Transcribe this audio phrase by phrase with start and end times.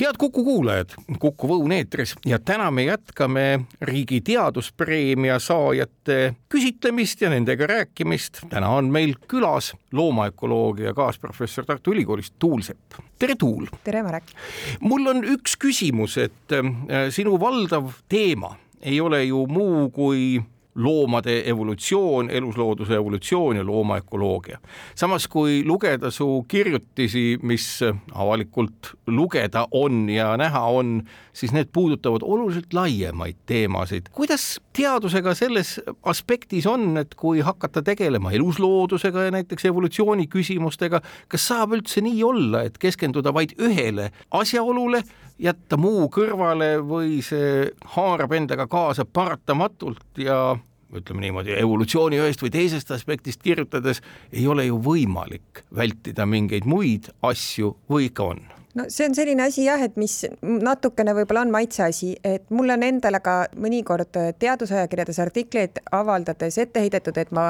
[0.00, 7.30] head Kuku kuulajad, Kuku Õun eetris ja täna me jätkame riigi teaduspreemia saajate küsitlemist ja
[7.30, 8.40] nendega rääkimist.
[8.48, 12.96] täna on meil külas loomaökoloogia kaasprofessor Tartu Ülikoolist Tuul Sepp.
[13.18, 13.66] tere, Tuul!
[13.84, 14.32] tere, Marek!
[14.80, 20.40] mul on üks küsimus, et äh, sinu valdav teema ei ole ju muu kui
[20.74, 24.58] loomade evolutsioon, eluslooduse evolutsioon ja loomaökoloogia.
[24.94, 27.80] samas kui lugeda su kirjutisi, mis
[28.14, 31.02] avalikult lugeda on ja näha on,
[31.32, 34.02] siis need puudutavad oluliselt laiemaid teemasid.
[34.12, 41.48] kuidas teadusega selles aspektis on, et kui hakata tegelema elusloodusega ja näiteks evolutsiooni küsimustega, kas
[41.48, 45.02] saab üldse nii olla, et keskenduda vaid ühele asjaolule,
[45.40, 50.56] jätta muu kõrvale või see haarab endaga kaasa paratamatult ja
[50.96, 54.02] ütleme niimoodi, evolutsiooni ühest või teisest aspektist kirjutades
[54.32, 58.42] ei ole ju võimalik vältida mingeid muid asju või ikka on
[58.74, 62.84] no see on selline asi jah, et mis natukene võib-olla on maitseasi, et mulle on
[62.86, 67.46] endale ka mõnikord teadusajakirjades artikleid avaldades ette heidetud, et ma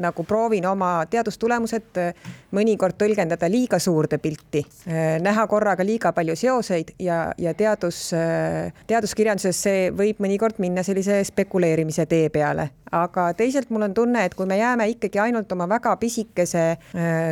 [0.00, 2.00] nagu proovin oma teadustulemused
[2.56, 4.64] mõnikord tõlgendada liiga suurde pilti,
[5.22, 8.08] näha korraga liiga palju seoseid ja, ja teadus,
[8.88, 12.70] teaduskirjanduses see võib mõnikord minna sellise spekuleerimise tee peale.
[12.92, 16.64] Aga teisalt mul on tunne, et kui me jääme ikkagi ainult oma väga pisikese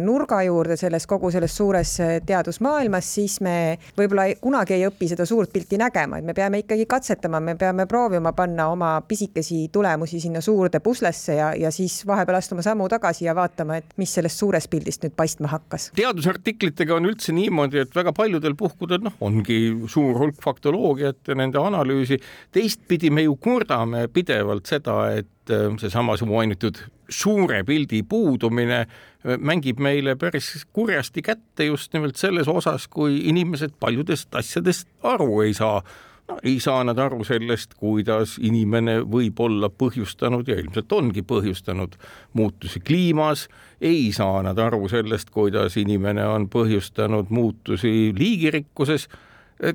[0.00, 1.92] nurga juurde selles kogu selles suures
[2.26, 3.54] teadusmaailmas, siis siis me
[3.98, 7.86] võib-olla kunagi ei õpi seda suurt pilti nägema, et me peame ikkagi katsetama, me peame
[7.90, 13.26] proovima panna oma pisikesi tulemusi sinna suurde puslesse ja, ja siis vahepeal astuma sammu tagasi
[13.28, 15.90] ja vaatama, et mis sellest suurest pildist nüüd paistma hakkas.
[15.98, 21.60] teadusartiklitega on üldse niimoodi, et väga paljudel puhkudel noh, ongi suur hulk faktoloogiat ja nende
[21.62, 22.20] analüüsi.
[22.52, 28.84] teistpidi me ju kurdame pidevalt seda, et äh, seesama su mainitud suure pildi puudumine
[29.24, 35.54] mängib meile päris kurjasti kätte just nimelt selles osas, kui inimesed paljudest asjadest aru ei
[35.54, 35.82] saa.
[36.30, 41.96] No, ei saa nad aru sellest, kuidas inimene võib olla põhjustanud ja ilmselt ongi põhjustanud
[42.38, 43.48] muutusi kliimas,
[43.80, 49.08] ei saa nad aru sellest, kuidas inimene on põhjustanud muutusi liigirikkuses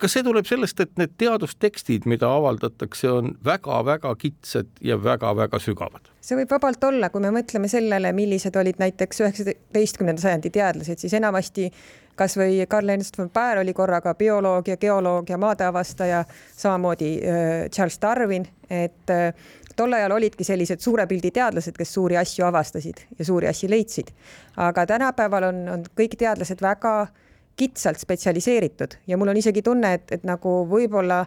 [0.01, 6.11] kas see tuleb sellest, et need teadustekstid, mida avaldatakse, on väga-väga kitsad ja väga-väga sügavad?
[6.25, 11.13] see võib vabalt olla, kui me mõtleme sellele, millised olid näiteks üheksateistkümnenda sajandi teadlased, siis
[11.13, 11.67] enamasti
[12.17, 16.23] kasvõi Karl Ernst von Baer oli korraga bioloog ja geoloog ja maadeavastaja,
[16.57, 19.29] samamoodi äh, Charles Darwin, et äh,
[19.75, 24.09] tol ajal olidki sellised suure pildi teadlased, kes suuri asju avastasid ja suuri asju leidsid.
[24.57, 27.13] aga tänapäeval on, on kõik teadlased väga äh,
[27.55, 31.23] kitsalt spetsialiseeritud ja mul on isegi tunne, et, et nagu võib-olla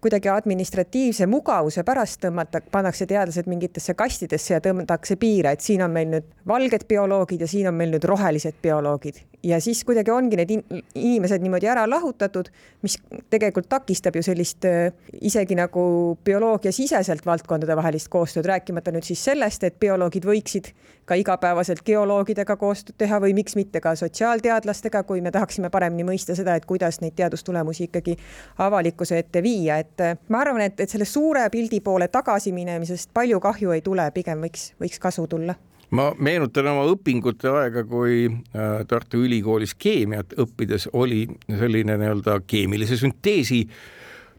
[0.00, 5.92] kuidagi administratiivse mugavuse pärast tõmmata, pannakse teadlased mingitesse kastidesse ja tõmmatakse piire, et siin on
[5.92, 9.20] meil nüüd valged bioloogid ja siin on meil nüüd rohelised bioloogid.
[9.44, 10.50] Ja siis kuidagi ongi need
[10.94, 12.48] inimesed niimoodi ära lahutatud,
[12.84, 12.96] mis
[13.32, 15.82] tegelikult takistab ju sellist äh, isegi nagu
[16.24, 20.72] bioloogiasiseselt valdkondade vahelist koostööd, rääkimata nüüd siis sellest, et bioloogid võiksid
[21.10, 26.36] ka igapäevaselt geoloogidega koostööd teha või miks mitte ka sotsiaalteadlastega, kui me tahaksime paremini mõista
[26.38, 28.14] seda, et kuidas neid teadustulemusi ikkagi
[28.62, 33.40] avalikkuse ette viia, et äh, ma arvan, et, et selle suure pildi poole tagasiminemisest palju
[33.42, 35.56] kahju ei tule, pigem võiks, võiks kasu tulla.
[35.90, 43.00] Ma meenutan oma õpingute aega, kui äh, Tartu Ülikoolis keemiat õppides oli selline nii-öelda keemilise
[43.00, 43.64] sünteesi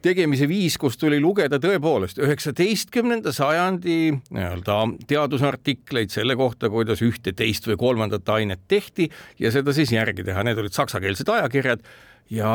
[0.02, 3.98] tegemise viis, kus tuli lugeda tõepoolest üheksateistkümnenda sajandi
[4.34, 4.78] nii-öelda
[5.10, 10.46] teadusartikleid selle kohta, kuidas ühte, teist või kolmandat ainet tehti ja seda siis järgi teha,
[10.48, 11.86] need olid saksakeelsed ajakirjad
[12.32, 12.50] ja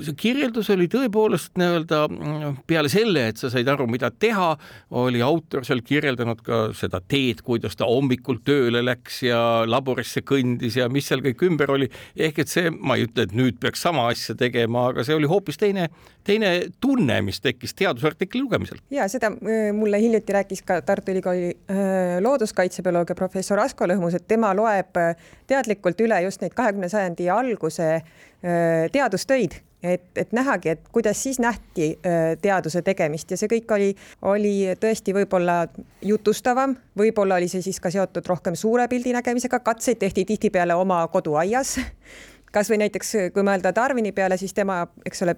[0.00, 2.00] see kirjeldus oli tõepoolest nii-öelda
[2.68, 4.54] peale selle, et sa said aru, mida teha,
[4.96, 10.78] oli autor seal kirjeldanud ka seda teed, kuidas ta hommikul tööle läks ja laborisse kõndis
[10.80, 11.90] ja mis seal kõik ümber oli.
[12.16, 15.28] ehk et see, ma ei ütle, et nüüd peaks sama asja tegema, aga see oli
[15.28, 15.88] hoopis teine,
[16.24, 18.80] teine tunne, mis tekkis teadusartikli lugemisel.
[18.90, 24.28] ja seda äh, mulle hiljuti rääkis ka Tartu Ülikooli äh, looduskaitsebioloogia professor Asko Lõhmus, et
[24.28, 27.90] tema loeb äh, teadlikult üle just neid kahekümne sajandi alguse
[28.92, 31.88] teadustöid, et, et nähagi, et kuidas siis nähti
[32.42, 33.30] teaduse tegemist.
[33.30, 33.88] Ja see kõik oli,
[34.30, 35.60] oli tõesti võib-olla
[36.02, 41.00] jutustavam, võib-olla oli see siis ka seotud rohkem suure pildi nägemisega, katseid tehti tihtipeale oma
[41.12, 41.78] koduaias.
[42.52, 45.34] Kasvõi näiteks kui mõelda Darwini peale, siis tema, eks ole,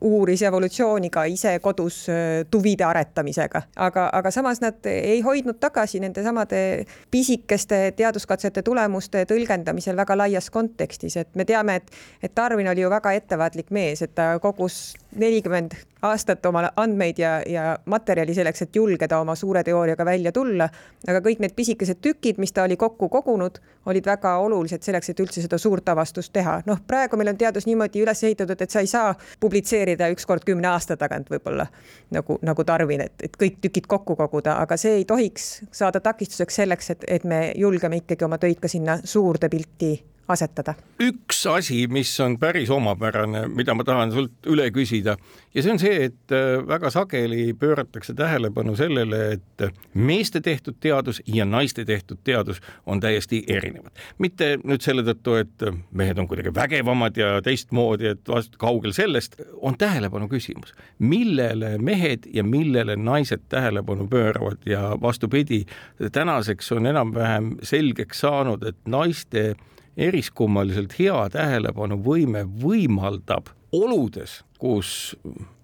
[0.00, 2.06] uuris evolutsiooni ka ise kodus
[2.50, 6.62] tuvide aretamisega, aga, aga samas nad ei hoidnud tagasi nende samade
[7.10, 11.92] pisikeste teaduskatsete tulemuste tõlgendamisel väga laias kontekstis, et me teame, et,
[12.22, 17.42] et Darwin oli ju väga ettevaatlik mees, et ta kogus nelikümmend aastat oma andmeid ja,
[17.46, 20.68] ja materjali selleks, et julgeda oma suure teooriaga välja tulla.
[21.08, 25.20] aga kõik need pisikesed tükid, mis ta oli kokku kogunud, olid väga olulised selleks, et
[25.20, 26.60] üldse seda suurt avastust teha.
[26.66, 30.44] noh, praegu meil on teadus niimoodi üles ehitatud, et sa ei saa publitseerida üks kord
[30.44, 31.66] kümne aasta tagant võib-olla
[32.10, 36.62] nagu, nagu Darwin, et, et kõik tükid kokku koguda, aga see ei tohiks saada takistuseks
[36.62, 39.94] selleks, et, et me julgeme ikkagi oma töid ka sinna suurde pilti
[40.30, 40.74] asetada.
[41.02, 45.16] üks asi, mis on päris omapärane, mida ma tahan sult üle küsida
[45.54, 51.20] ja see on see, et äh, väga sageli pööratakse tähelepanu sellele, et meeste tehtud teadus
[51.26, 53.90] ja naiste tehtud teadus on täiesti erinevad.
[54.18, 55.66] mitte nüüd selle tõttu, et
[55.96, 62.28] mehed on kuidagi vägevamad ja teistmoodi, et vast kaugel sellest, on tähelepanu küsimus, millele mehed
[62.34, 65.64] ja millele naised tähelepanu pööravad ja vastupidi,
[66.12, 69.54] tänaseks on enam-vähem selgeks saanud, et naiste
[70.00, 75.16] eriskummaliselt hea tähelepanuvõime võimaldab oludes, kus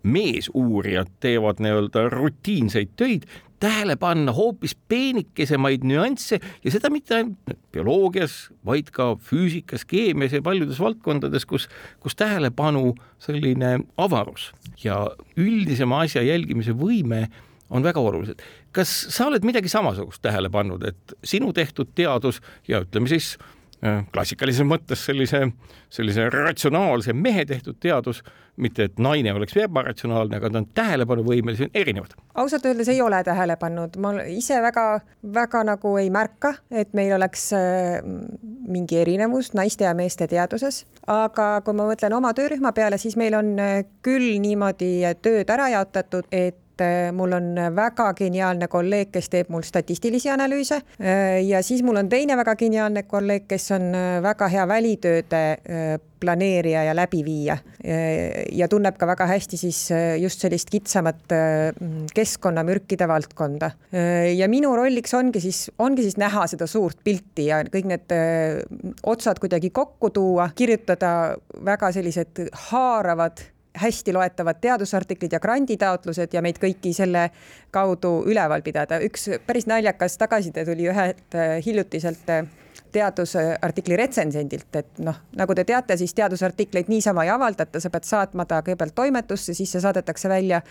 [0.06, 3.26] meesuurijad teevad nii-öelda rutiinseid töid,
[3.60, 10.42] tähele panna hoopis peenikesemaid nüansse ja seda mitte ainult bioloogias, vaid ka füüsikas, keemias ja
[10.44, 11.68] paljudes valdkondades, kus,
[12.00, 12.92] kus tähelepanu
[13.22, 14.50] selline avarus
[14.84, 15.00] ja
[15.40, 17.26] üldisema asja jälgimise võime
[17.70, 18.42] on väga olulised.
[18.72, 23.34] kas sa oled midagi samasugust tähele pannud, et sinu tehtud teadus ja ütleme siis
[24.12, 25.43] klassikalises mõttes sellise,
[25.93, 28.23] sellise ratsionaalse mehe tehtud teadus,
[28.56, 32.17] mitte et naine oleks ebaratsionaalne, aga ta on tähelepanuvõimelised, erinevad.
[32.34, 37.50] ausalt öeldes ei ole tähele pannud, ma ise väga-väga nagu ei märka, et meil oleks
[37.52, 38.00] äh,
[38.69, 43.37] mingi erinevus naiste ja meeste teaduses, aga kui ma mõtlen oma töörühma peale, siis meil
[43.37, 49.11] on äh, küll niimoodi tööd ära jaotatud, et et äh, mul on väga geniaalne kolleeg,
[49.14, 53.70] kes teeb mul statistilisi analüüse äh, ja siis mul on teine väga geniaalne kolleeg, kes
[53.76, 55.43] on äh, väga hea välitööde
[56.20, 57.55] planeerija ja läbiviija
[58.56, 59.81] ja tunneb ka väga hästi siis
[60.17, 61.34] just sellist kitsamat
[62.17, 63.70] keskkonnamürkide valdkonda.
[64.32, 68.17] ja minu rolliks ongi siis, ongi siis näha seda suurt pilti ja kõik need
[69.05, 71.37] otsad kuidagi kokku tuua, kirjutada
[71.69, 73.44] väga sellised haaravad
[73.76, 77.31] hästi loetavad teadusartiklid ja granditaotlused ja meid kõiki selle
[77.70, 79.00] kaudu üleval pidada.
[79.00, 82.46] üks päris naljakas tagasiside tuli ühelt äh, hiljutiselt äh,
[82.96, 88.46] teadusartikli retsensendilt, et noh, nagu te teate, siis teadusartikleid niisama ei avaldata, sa pead saatma
[88.48, 90.62] ta kõigepealt toimetusse, siis see saadetakse välja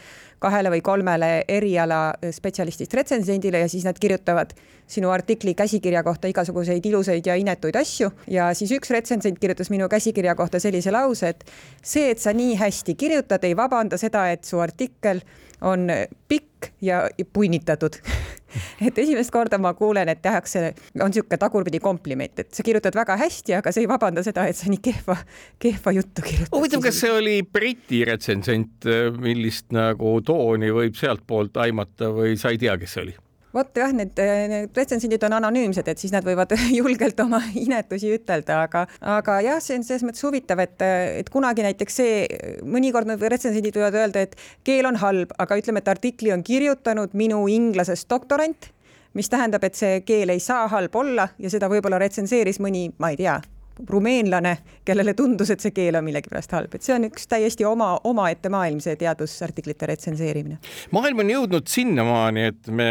[0.41, 1.99] kahele või kolmele eriala
[2.33, 4.55] spetsialistist retsensendile ja siis nad kirjutavad
[4.87, 8.11] sinu artikli käsikirja kohta igasuguseid ilusaid ja inetuid asju.
[8.31, 11.45] Ja siis üks retsensent kirjutas minu käsikirja kohta sellise lause, et
[11.81, 15.21] see, et sa nii hästi kirjutad, ei vabanda seda, et su artikkel
[15.65, 15.89] on
[16.27, 17.97] pikk ja punnitatud
[18.87, 23.17] et esimest korda ma kuulen, et tehakse, on niisugune tagurpidi kompliment, et sa kirjutad väga
[23.21, 25.17] hästi, aga see ei vabanda seda, et sa nii kehva,
[25.61, 26.55] kehva juttu kirjutad.
[26.55, 32.61] huvitav, kas see oli Briti retsensent, millist nagu tooni võib sealtpoolt aimata või sa ei
[32.61, 33.15] tea, kes see oli?
[33.55, 34.19] Vot jah, need,
[34.51, 38.85] need retsensendid on anonüümsed, et siis nad võivad julgelt oma inetusi ütelda, aga,
[39.15, 40.85] aga jah, see on selles mõttes huvitav, et,
[41.21, 42.21] et kunagi näiteks see,
[42.67, 44.37] mõnikord need retsensendid võivad öelda, et
[44.67, 48.71] keel on halb, aga ütleme, et artikli on kirjutanud minu inglasest doktorant,
[49.15, 53.13] mis tähendab, et see keel ei saa halb olla ja seda võib-olla retsenseeris mõni, ma
[53.13, 53.39] ei tea,
[53.89, 57.95] rumeenlane, kellele tundus, et see keel on millegipärast halb, et see on üks täiesti oma,
[58.07, 60.59] omaette maailm, see teadusartiklite retsenseerimine.
[60.95, 62.89] maailm on jõudnud sinnamaani, et me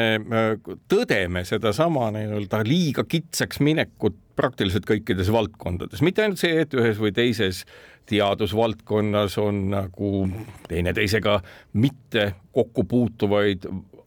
[0.90, 7.14] tõdeme sedasama nii-öelda liiga kitsaks minekut praktiliselt kõikides valdkondades, mitte ainult see, et ühes või
[7.14, 7.64] teises
[8.10, 10.26] teadusvaldkonnas on nagu
[10.68, 11.38] teineteisega
[11.80, 13.64] mitte kokku puutuvaid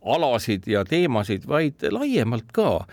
[0.07, 2.86] alasid ja teemasid, vaid laiemalt ka.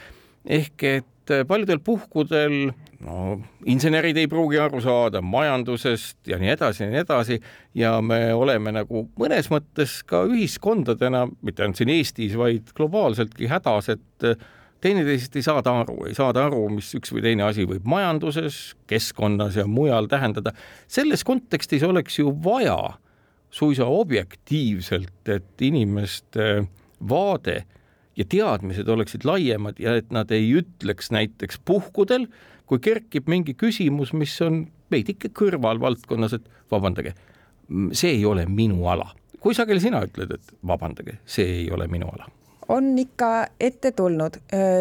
[0.45, 2.73] ehk et paljudel puhkudel
[3.05, 3.37] no
[3.71, 7.39] insenerid ei pruugi aru saada majandusest ja nii edasi ja nii edasi
[7.77, 13.91] ja me oleme nagu mõnes mõttes ka ühiskondadena, mitte ainult siin Eestis, vaid globaalseltki hädas,
[13.95, 14.29] et
[14.85, 19.57] teineteisest ei saada aru, ei saada aru, mis üks või teine asi võib majanduses, keskkonnas
[19.61, 20.53] ja mujal tähendada.
[20.89, 22.79] selles kontekstis oleks ju vaja
[23.55, 26.67] suisa objektiivselt, et inimeste
[27.09, 27.63] vaade
[28.16, 32.28] ja teadmised oleksid laiemad ja et nad ei ütleks näiteks puhkudel,
[32.66, 37.14] kui kerkib mingi küsimus, mis on veidike kõrvalvaldkonnas, et vabandage,
[37.92, 39.11] see ei ole minu ala.
[39.44, 42.30] kui sageli sina ütled, et vabandage, see ei ole minu ala?
[42.68, 44.37] On ikka ette tulnud,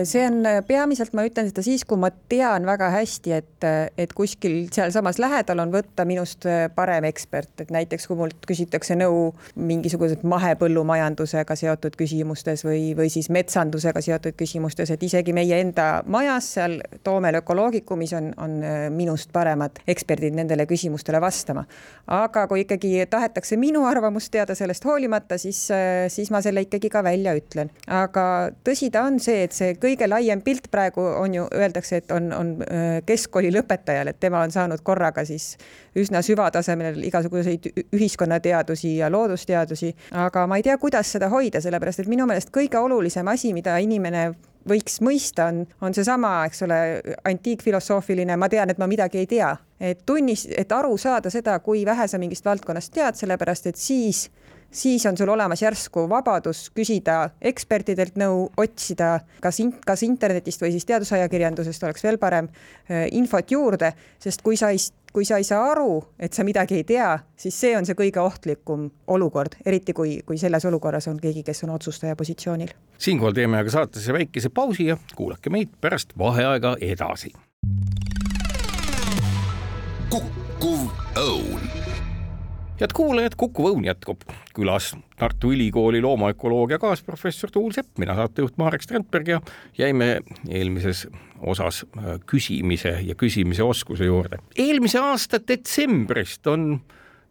[0.07, 3.67] see on peamiselt, ma ütlen seda siis, kui ma tean väga hästi, et,
[3.99, 9.33] et kuskil sealsamas lähedal on võtta minust parem ekspert, et näiteks kui mult küsitakse nõu
[9.59, 16.53] mingisugused mahepõllumajandusega seotud küsimustes või, või siis metsandusega seotud küsimustes, et isegi meie enda majas
[16.57, 18.57] seal Toomel ökoloogikumis on, on
[18.95, 21.65] minust paremad eksperdid nendele küsimustele vastama.
[22.07, 25.65] aga kui ikkagi tahetakse minu arvamust teada sellest hoolimata, siis,
[26.07, 28.25] siis ma selle ikkagi ka välja ütlen aga
[28.63, 32.30] tõsi ta on see, et see kõige laiem pilt praegu on ju, öeldakse, et on,
[32.36, 35.53] on äh, keskkooli lõpetajal, et tema on saanud korraga siis
[36.00, 39.94] üsna süvatasemel igasuguseid ühiskonnateadusi ja loodusteadusi,
[40.25, 43.77] aga ma ei tea, kuidas seda hoida, sellepärast et minu meelest kõige olulisem asi, mida
[43.84, 44.32] inimene
[44.70, 46.80] võiks mõista, on, on seesama, eks ole,
[47.27, 49.51] antiikfilosoofiline, ma tean, et ma midagi ei tea,
[49.84, 54.30] et tunnis, et aru saada seda, kui vähe sa mingist valdkonnast tead, sellepärast et siis
[54.74, 60.74] siis on sul olemas järsku vabadus küsida ekspertidelt nõu, otsida kas in,, kas internetist või
[60.74, 64.82] siis teadusajakirjandusest oleks veel parem äh, infot juurde, sest kui sa ei
[65.13, 68.18] kui sa ei saa aru, et sa midagi ei tea, siis see on see kõige
[68.18, 72.74] ohtlikum olukord, eriti kui, kui selles olukorras on keegi, kes on otsustaja positsioonil.
[72.98, 77.34] siinkohal teeme aga saatesse väikese pausi ja kuulake meid pärast vaheaega edasi.
[80.10, 81.02] kukkuv
[82.83, 84.25] head kuulajad, Kuku Õun jätkub
[84.55, 89.39] külas Tartu Ülikooli loomaökoloogia kaasprofessor Tuul Sepp, mina saatejuht Marek Strandberg ja
[89.77, 90.17] jäime
[90.49, 91.05] eelmises
[91.39, 94.41] osas äh, küsimise ja küsimise oskuse juurde.
[94.57, 96.81] eelmise aasta detsembrist on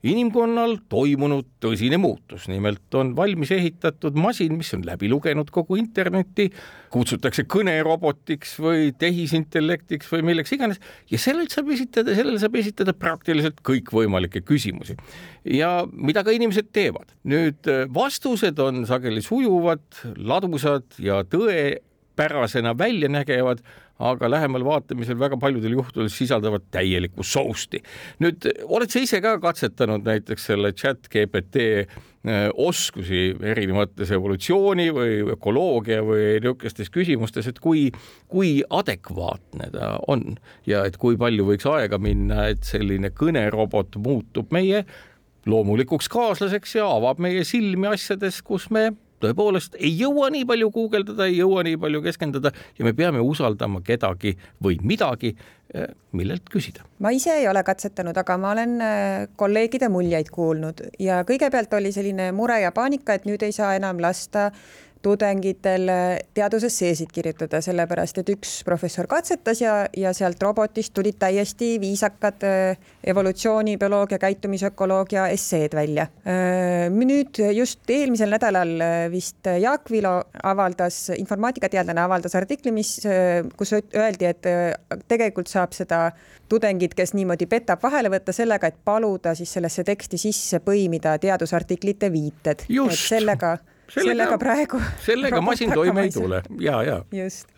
[0.02, 6.48] inimkonnal toimunud tõsine muutus, nimelt on valmis ehitatud masin, mis on läbi lugenud kogu interneti,
[6.92, 13.62] kutsutakse kõnerobotiks või tehisintellektiks või milleks iganes ja sellelt saab esitada, sellele saab esitada praktiliselt
[13.66, 14.98] kõikvõimalikke küsimusi.
[15.44, 17.14] ja mida ka inimesed teevad.
[17.24, 19.84] nüüd vastused on sageli sujuvad,
[20.16, 23.62] ladusad ja tõepärasena välja nägevad
[24.02, 27.82] aga lähemal vaatamisel väga paljudel juhtudel sisaldavad täielikku sousti.
[28.22, 35.20] nüüd oled sa ise ka katsetanud näiteks selle chat GPT äh, oskusi erinevates evolutsiooni või
[35.36, 37.88] ökoloogia või niisugustes küsimustes, et kui,
[38.28, 44.52] kui adekvaatne ta on ja et kui palju võiks aega minna, et selline kõnerobot muutub
[44.54, 44.84] meie
[45.46, 48.92] loomulikuks kaaslaseks ja avab meie silmi asjades, kus me
[49.22, 53.82] tõepoolest ei jõua nii palju guugeldada, ei jõua nii palju keskenduda ja me peame usaldama
[53.86, 55.34] kedagi või midagi,
[55.74, 56.86] eh, millelt küsida.
[56.98, 61.92] ma ise ei ole katsetanud, aga ma olen eh, kolleegide muljeid kuulnud ja kõigepealt oli
[61.92, 64.50] selline mure ja paanika, et nüüd ei saa enam lasta
[65.02, 65.90] tudengitel
[66.34, 72.46] teaduses seesid kirjutada, sellepärast et üks professor katsetas ja, ja sealt robotist tulid täiesti viisakad
[72.46, 76.06] äh, evolutsiooni, bioloogia, käitumisökoloogia esseed välja.
[76.26, 82.94] Äh, nüüd just eelmisel nädalal äh, vist Jaak Vilo avaldas, informaatikateadlane avaldas artikli, mis,
[83.56, 84.46] kus öeldi, et
[85.08, 86.04] tegelikult saab seda
[86.52, 92.12] tudengit, kes niimoodi petab, vahele võtta sellega, et paluda siis sellesse teksti sisse põimida teadusartiklite
[92.12, 92.66] viited.
[92.96, 93.56] sellega
[93.88, 94.80] sellega, sellega praegu.
[95.04, 96.98] sellega masin toime ei tule ja, ja.
[97.12, 97.48] just,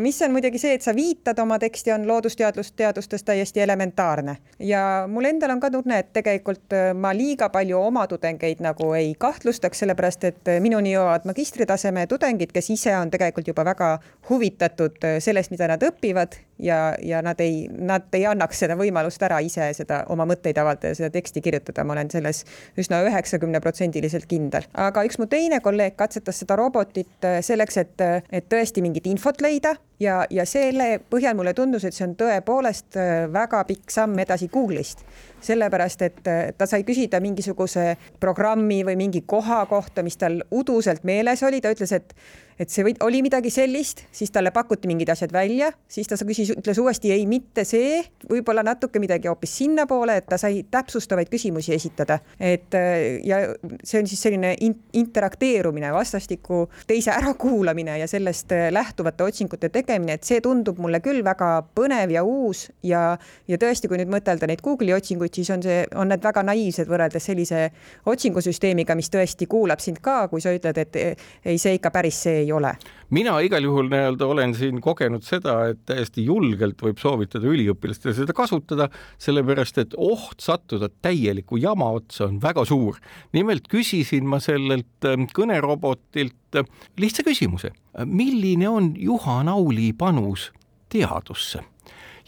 [0.00, 4.82] mis on muidugi see, et sa viitad oma teksti, on loodusteadlus, teadustes täiesti elementaarne ja
[5.08, 9.14] mul endal on ka tunne, et tegelikult äh, ma liiga palju oma tudengeid nagu ei
[9.18, 13.94] kahtlustaks, sellepärast et äh, minuni jõuavad magistritaseme tudengid, kes ise on tegelikult juba väga
[14.30, 19.22] huvitatud äh, sellest, mida nad õpivad ja, ja nad ei, nad ei annaks seda võimalust
[19.22, 22.44] ära ise seda oma mõtteid avaldada, seda teksti kirjutada, ma olen selles
[22.78, 24.66] üsna üheksakümneprotsendiliselt kindel.
[24.74, 29.40] aga üks mu teine kolleeg katsetas seda robotit äh, selleks, et, et tõesti mingit infot
[29.44, 34.18] leida ja, ja selle põhjal mulle tundus, et see on tõepoolest äh, väga pikk samm
[34.24, 35.04] edasi Google'ist.
[35.44, 41.06] Sellepärast et äh, ta sai küsida mingisuguse programmi või mingi koha kohta, mis tal uduselt
[41.08, 42.14] meeles oli, ta ütles, et
[42.58, 46.50] et see või, oli midagi sellist, siis talle pakuti mingid asjad välja, siis ta küsis,
[46.56, 48.00] ütles uuesti ei, mitte see,
[48.30, 53.40] võib-olla natuke midagi hoopis sinnapoole, et ta sai täpsustavaid küsimusi esitada, et äh, ja
[53.84, 59.87] see on siis selline in interakteerumine, vastastikku teise ärakuulamine ja sellest äh, lähtuvate otsingute tegemine,
[59.88, 63.16] et see tundub mulle küll väga põnev ja uus ja,
[63.48, 66.88] ja tõesti, kui nüüd mõtelda neid Google'i otsinguid, siis on see, on need väga naiivsed
[66.90, 67.68] võrreldes sellise
[68.08, 72.44] otsingusüsteemiga, mis tõesti kuulab sind ka, kui sa ütled, et ei, see ikka päris see
[72.44, 72.74] ei ole.
[73.10, 78.34] Mina igal juhul nii-öelda olen siin kogenud seda, et täiesti julgelt võib soovitada üliõpilastele seda
[78.36, 78.88] kasutada,
[79.22, 82.98] sellepärast et oht sattuda täieliku jama otsa on väga suur.
[83.32, 87.72] nimelt küsisin ma sellelt ähm, kõnerobotilt äh, lihtsa küsimuse.
[88.04, 90.52] milline on Juhan Auli panus
[90.88, 91.64] teadusse?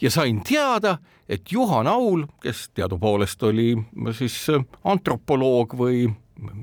[0.01, 0.97] ja sain teada,
[1.29, 3.75] et Juhan Aul, kes teadupoolest oli
[4.17, 6.07] siis äh, antropoloog või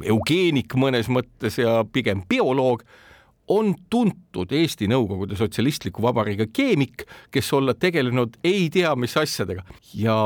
[0.02, 2.82] eugeenik mõnes mõttes ja pigem bioloog,
[3.48, 9.64] on tuntud Eesti Nõukogude Sotsialistliku Vabariigi keemik, kes olla tegelenud ei tea mis asjadega
[9.96, 10.16] ja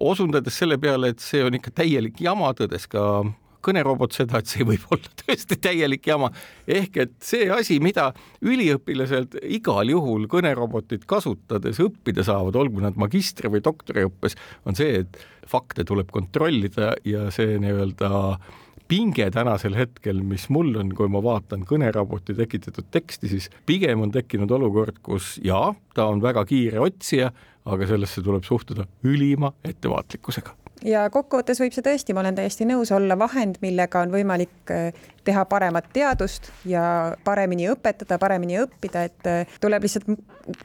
[0.00, 3.24] osundades selle peale, et see on ikka täielik jama, tõdes ka
[3.66, 6.30] kõnerobot seda, et see võib olla tõesti täielik jama.
[6.66, 8.10] ehk et see asi, mida
[8.44, 15.18] üliõpilased igal juhul kõnerobotit kasutades õppida saavad, olgu nad magistri või doktoriõppes, on see, et
[15.46, 18.38] fakte tuleb kontrollida ja see nii-öelda
[18.88, 24.12] pinge tänasel hetkel, mis mul on, kui ma vaatan kõneroboti tekitatud teksti, siis pigem on
[24.14, 27.32] tekkinud olukord, kus jaa, ta on väga kiire otsija,
[27.66, 30.54] aga sellesse tuleb suhtuda ülima ettevaatlikkusega.
[30.86, 35.06] Ja kokkuvõttes võib see tõesti, ma olen täiesti nõus, olla vahend, millega on võimalik äh,
[35.26, 40.08] teha paremat teadust ja paremini õpetada, paremini õppida, et äh, tuleb lihtsalt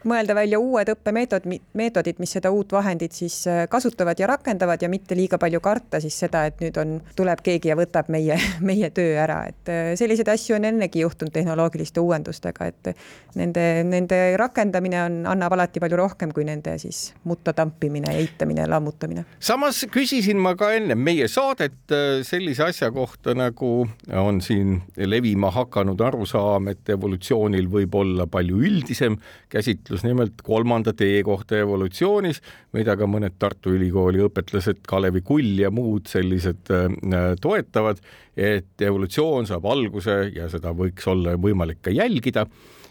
[0.08, 4.90] mõelda välja uued õppemeetod, meetodid, mis seda uut vahendit siis äh, kasutavad ja rakendavad ja
[4.92, 8.38] mitte liiga palju karta siis seda, et nüüd on, tuleb keegi ja võtab meie,
[8.72, 12.94] meie töö ära, et selliseid asju on ennegi juhtunud tehnoloogiliste uuendustega, et
[13.40, 19.26] nende, nende rakendamine on, annab alati palju rohkem kui nende siis mutta tampimine, eitamine, lammutamine.
[19.40, 23.72] samas küsisin ma ka enne meie saadet äh, sellise asja kohta, nagu
[24.08, 24.76] on siin
[25.08, 29.16] levima hakanud arusaam, et evolutsioonil võib olla palju üldisem
[29.52, 32.42] käsitlus, nimelt kolmanda tee kohta evolutsioonis,
[32.76, 38.04] mida ka mõned Tartu Ülikooli õpetlased, Kalevi Kull ja muud sellised äh, toetavad,
[38.36, 42.46] et evolutsioon saab alguse ja seda võiks olla võimalik ka jälgida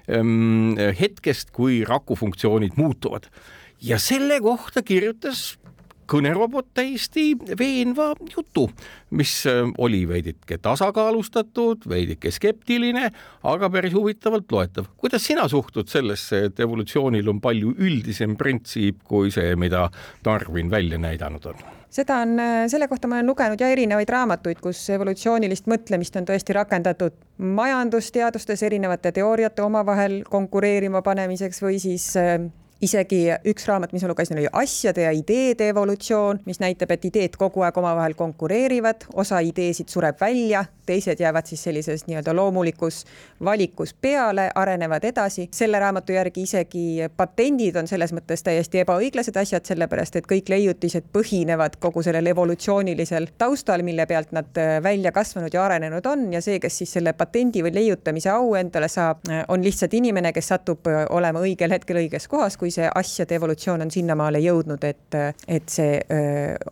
[0.09, 3.29] ähm, hetkest, kui rakufunktsioonid muutuvad.
[3.81, 5.60] Ja selle kohta kirjutas
[6.11, 8.67] kõnerobot täiesti veenva jutu,
[9.17, 13.11] mis äh, oli veidike tasakaalustatud, veidike skeptiline,
[13.47, 14.91] aga päris huvitavalt loetav.
[14.97, 19.89] kuidas sina suhtud sellesse, et evolutsioonil on palju üldisem printsiip kui see, mida
[20.25, 21.69] Darwin välja näidanud on?
[21.91, 26.29] seda on, äh, selle kohta ma olen lugenud ja erinevaid raamatuid, kus evolutsioonilist mõtlemist on
[26.29, 32.39] tõesti rakendatud majandusteadustes erinevate teooriate omavahel konkureerima panemiseks või siis äh,
[32.81, 37.37] isegi üks raamat, mis ma lugesin, oli asjade ja ideede evolutsioon, mis näitab, et ideed
[37.41, 43.05] kogu aeg omavahel konkureerivad, osa ideesid sureb välja, teised jäävad siis sellises nii-öelda loomulikus
[43.45, 45.49] valikus peale, arenevad edasi.
[45.55, 46.85] selle raamatu järgi isegi
[47.17, 53.29] patendid on selles mõttes täiesti ebaõiglased asjad, sellepärast et kõik leiutised põhinevad kogu sellel evolutsioonilisel
[53.39, 57.13] taustal, mille pealt nad äh, välja kasvanud ja arenenud on ja see, kes siis selle
[57.13, 61.77] patendi või leiutamise au endale saab, äh, on lihtsalt inimene, kes satub äh, olema õigel
[61.77, 65.17] hetkel õiges kohas, kui see asjade evolutsioon on sinnamaale jõudnud, et,
[65.49, 66.01] et see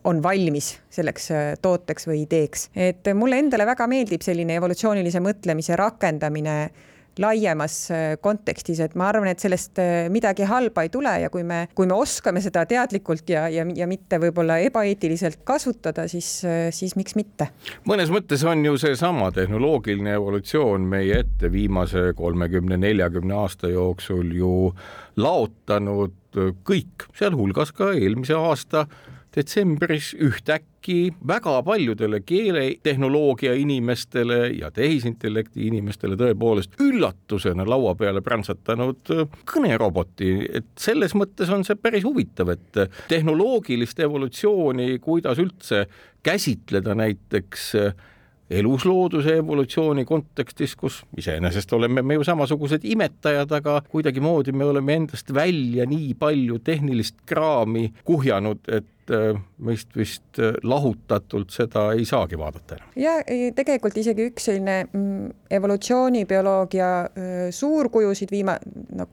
[0.09, 1.31] on valmis selleks
[1.63, 2.69] tooteks või ideeks.
[2.75, 6.59] et mulle endale väga meeldib selline evolutsioonilise mõtlemise rakendamine
[7.23, 11.45] laiemas äh, kontekstis, et ma arvan, et sellest äh, midagi halba ei tule ja kui
[11.47, 16.69] me, kui me oskame seda teadlikult ja, ja, ja mitte võib-olla ebaeetiliselt kasutada, siis, äh,
[16.75, 17.51] siis miks mitte.
[17.89, 24.55] mõnes mõttes on ju seesama tehnoloogiline evolutsioon meie ette viimase kolmekümne, neljakümne aasta jooksul ju
[25.19, 26.17] laotanud
[26.69, 28.87] kõik, sealhulgas ka eelmise aasta
[29.37, 39.15] detsembris ühtäkki väga paljudele keeletehnoloogia inimestele ja tehisintellekti inimestele tõepoolest üllatusena laua peale präntsatanud
[39.49, 45.85] kõneroboti, et selles mõttes on see päris huvitav, et tehnoloogilist evolutsiooni, kuidas üldse
[46.25, 47.73] käsitleda näiteks
[48.51, 55.35] eluslooduse evolutsiooni kontekstis, kus iseenesest oleme me ju samasugused imetajad, aga kuidagimoodi me oleme endast
[55.35, 62.37] välja nii palju tehnilist kraami kuhjanud, et Äh, meist vist äh, lahutatult seda ei saagi
[62.39, 62.91] vaadata enam.
[62.95, 63.15] ja
[63.57, 68.59] tegelikult isegi üks selline mm, evolutsioonibioloogia äh, suurkujusid viima-,
[68.95, 69.07] no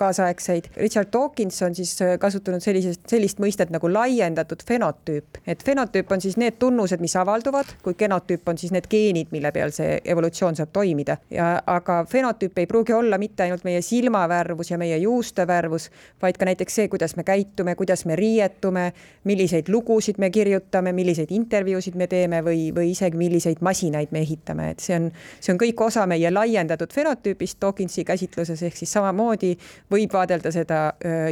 [0.00, 6.24] kaasaegseid, Richard Dawkins on siis kasutanud sellisest, sellist mõistet nagu laiendatud fenotüüp, et fenotüüp on
[6.24, 10.58] siis need tunnused, mis avalduvad, kui genotüüp on siis need geenid, mille peal see evolutsioon
[10.58, 11.18] saab toimida.
[11.30, 15.90] Ja aga fenotüüp ei pruugi olla mitte ainult meie silmavärvus ja meie juuste värvus,
[16.22, 18.90] vaid ka näiteks see, kuidas me käitume, kuidas me riietume,
[19.34, 24.70] milliseid lugusid me kirjutame, milliseid intervjuusid me teeme või, või isegi milliseid masinaid me ehitame,
[24.74, 29.54] et see on, see on kõik osa meie laiendatud fenotüübist Dawkinsi käsitluses, ehk siis samamoodi
[29.92, 30.80] võib vaadelda seda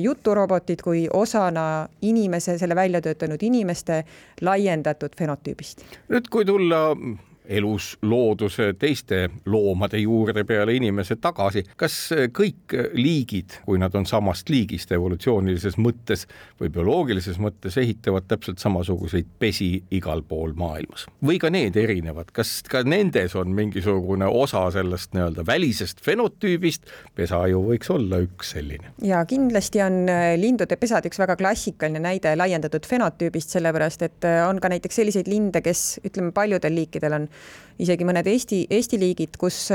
[0.03, 1.67] juturobotit kui osana
[2.09, 4.03] inimese, selle välja töötanud inimeste
[4.43, 5.87] laiendatud fenotüübist.
[6.13, 6.89] nüüd, kui tulla
[7.49, 11.65] elus looduse teiste loomade juurde peale inimese tagasi.
[11.77, 11.97] kas
[12.33, 16.27] kõik liigid, kui nad on samast liigist evolutsioonilises mõttes
[16.61, 22.61] või bioloogilises mõttes, ehitavad täpselt samasuguseid pesi igal pool maailmas või ka need erinevad, kas
[22.69, 26.87] ka nendes on mingisugune osa sellest nii-öelda välisest fenotüübist?
[27.15, 28.95] pesa ju võiks olla üks selline.
[29.03, 34.43] ja kindlasti on äh, lindude pesad üks väga klassikaline näide laiendatud fenotüübist, sellepärast et äh,
[34.49, 37.29] on ka näiteks selliseid linde, kes ütleme, paljudel liikidel on
[37.83, 39.69] isegi mõned Eesti, Eesti liigid, kus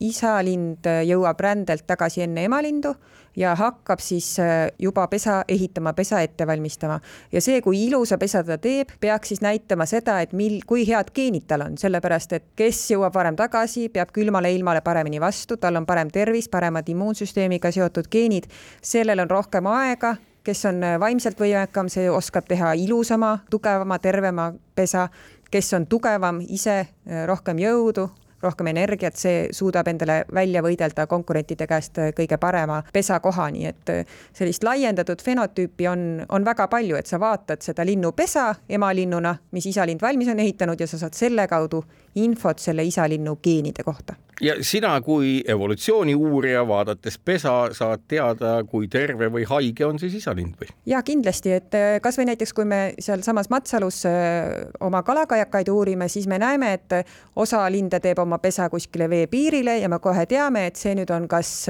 [0.00, 2.94] isalind jõuab rändelt tagasi enne emalindu
[3.36, 7.00] ja hakkab siis äh, juba pesa ehitama, pesa ette valmistama.
[7.32, 11.10] ja see, kui ilusa pesa ta teeb, peaks siis näitama seda, et mil, kui head
[11.14, 15.76] geenid tal on, sellepärast et kes jõuab varem tagasi, peab külmale ilmale paremini vastu, tal
[15.76, 18.46] on parem tervis, paremad immuunsüsteemiga seotud geenid,
[18.82, 24.52] sellel on rohkem aega kes on äh, vaimselt võimekam, see oskab teha ilusama, tugevama, tervema
[24.76, 25.08] pesa,
[25.50, 28.08] kes on tugevam, ise äh, rohkem jõudu,
[28.44, 33.94] rohkem energiat, see suudab endale välja võidelda konkurentide käest kõige parema pesakoha, nii et
[34.32, 40.02] sellist laiendatud fenotüüpi on, on väga palju, et sa vaatad seda linnupesa emalinnuna, mis isalind
[40.02, 41.84] valmis on ehitanud ja sa saad selle kaudu
[42.20, 48.88] infot selle isalinnu geenide kohta ja sina kui evolutsiooni uurija, vaadates pesa, saad teada, kui
[48.88, 50.70] terve või haige on siis isalind või?
[50.86, 56.26] ja kindlasti, et äh, kasvõi näiteks, kui me sealsamas Matsalus äh, oma kalakajakaid uurime, siis
[56.30, 56.96] me näeme, et
[57.36, 61.28] osa linde teeb oma pesa kuskile veepiirile ja me kohe teame, et see nüüd on
[61.28, 61.66] kas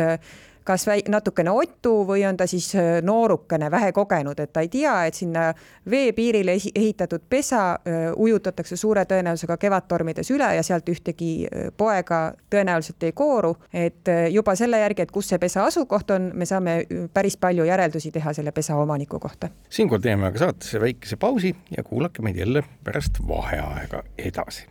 [0.65, 4.95] kas väi-, natukene otu või on ta siis äh, noorukene, vähekogenud, et ta ei tea,
[5.07, 5.47] et sinna
[5.91, 13.03] veepiirile ehitatud pesa äh, ujutatakse suure tõenäosusega kevadtormides üle ja sealt ühtegi äh, poega tõenäoliselt
[13.05, 13.55] ei kooru.
[13.73, 16.77] et juba selle järgi, et kus see pesa asukoht on, me saame
[17.13, 19.49] päris palju järeldusi teha selle pesa omaniku kohta.
[19.69, 24.67] siinkohal teeme aga saatesse väikese pausi ja kuulake meid jälle pärast vaheaega edasi.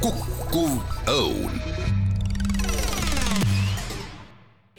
[0.00, 1.52] Kukkuv õun.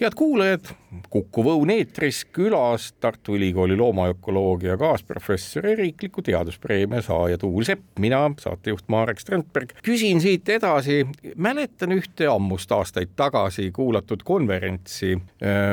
[0.02, 0.66] head kuulajad,
[1.12, 8.26] Kukkuv Õun eetris külas Tartu Ülikooli loomaökoloogia kaasprofessor ja riikliku teaduspreemia saaja Tuul Sepp, mina,
[8.40, 9.72] saatejuht Marek Strandberg.
[9.86, 15.16] küsin siit edasi, mäletan ühte ammust aastaid tagasi kuulatud konverentsi,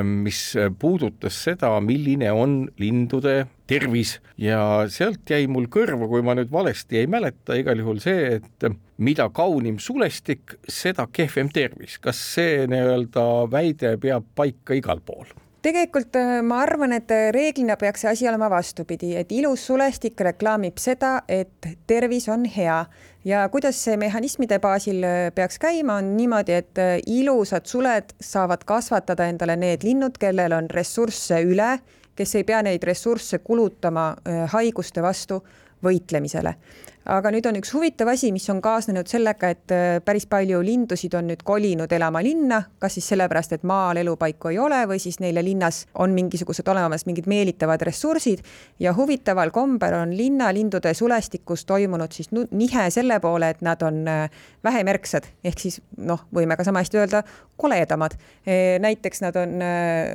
[0.07, 0.43] mis
[0.79, 4.61] puudutas seda, milline on lindude tervis ja
[4.93, 9.29] sealt jäi mul kõrvu, kui ma nüüd valesti ei mäleta, igal juhul see, et mida
[9.35, 11.99] kaunim sulestik, seda kehvem tervis.
[12.03, 15.29] kas see nii-öelda väide peab paika igal pool?
[15.63, 20.21] tegelikult äh, ma arvan, et äh, reeglina peaks see asi olema vastupidi, et ilus sulestik
[20.29, 22.79] reklaamib seda, et tervis on hea
[23.27, 29.29] ja kuidas see mehhanismide baasil äh, peaks käima, on niimoodi, et ilusad suled saavad kasvatada
[29.29, 31.79] endale need linnud, kellel on ressursse üle
[32.19, 34.09] kes ei pea neid ressursse kulutama
[34.51, 35.37] haiguste vastu
[35.87, 36.57] võitlemisele
[37.09, 41.15] aga nüüd on üks huvitav asi, mis on kaasnenud sellega, et äh, päris palju lindusid
[41.17, 45.17] on nüüd kolinud elama linna, kas siis sellepärast, et maal elupaiku ei ole või siis
[45.23, 48.45] neile linnas on mingisugused olemas mingid meelitavad ressursid.
[48.83, 54.45] Ja huvitaval kombel on linnalindude sulestikus toimunud siis nihe selle poole, et nad on äh,
[54.65, 57.23] vähem erksad, ehk siis noh, võime ka sama hästi öelda,
[57.59, 58.15] koledamad.
[58.47, 60.13] E, näiteks nad on äh,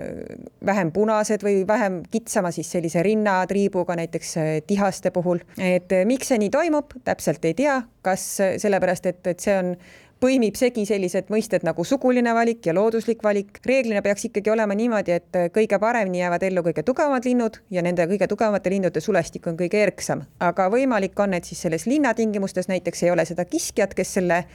[0.65, 4.35] vähem punased või vähem kitsama siis sellise rinnatriibuga näiteks
[4.67, 9.39] tihaste puhul, et miks see nii toimub, toimub, täpselt ei tea, kas sellepärast, et, et
[9.39, 9.75] see on
[10.23, 13.59] põimib segi sellised mõisted nagu suguline valik ja looduslik valik.
[13.65, 18.05] reeglina peaks ikkagi olema niimoodi, et kõige paremini jäävad ellu kõige tugevamad linnud ja nende
[18.07, 20.23] kõige tugevamate lindude sulestik on kõige erksam.
[20.39, 24.45] aga võimalik on, et siis selles linnatingimustes näiteks ei ole seda kiskjat, kes selle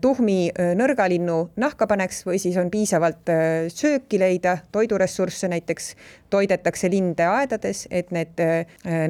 [0.00, 5.92] tuhmi äh, nõrgalinnu nahka paneks või siis on piisavalt äh, sööki leida, toiduressursse näiteks
[6.32, 8.40] toidetakse linde aedades, et need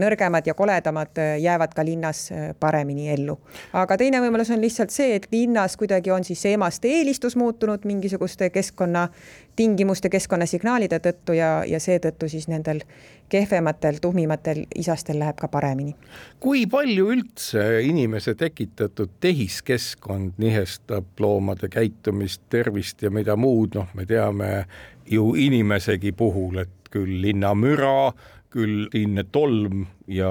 [0.02, 2.24] nõrgemad ja koledamad jäävad ka linnas
[2.58, 3.36] paremini ellu.
[3.78, 8.50] aga teine võimalus on lihtsalt see, et linnas kuidagi on siis eemaste eelistus muutunud mingisuguste
[8.50, 12.82] keskkonnatingimuste, keskkonnasignaalide tõttu ja, ja seetõttu siis nendel
[13.32, 15.94] kehvematel, tuhmimatel isastel läheb ka paremini.
[16.40, 24.06] kui palju üldse inimese tekitatud tehiskeskkond nihestab loomade käitumist, tervist ja mida muud, noh, me
[24.06, 24.52] teame
[25.08, 28.12] ju inimesegi puhul, et küll linnamüra,
[28.52, 30.30] küll siinne tolm ja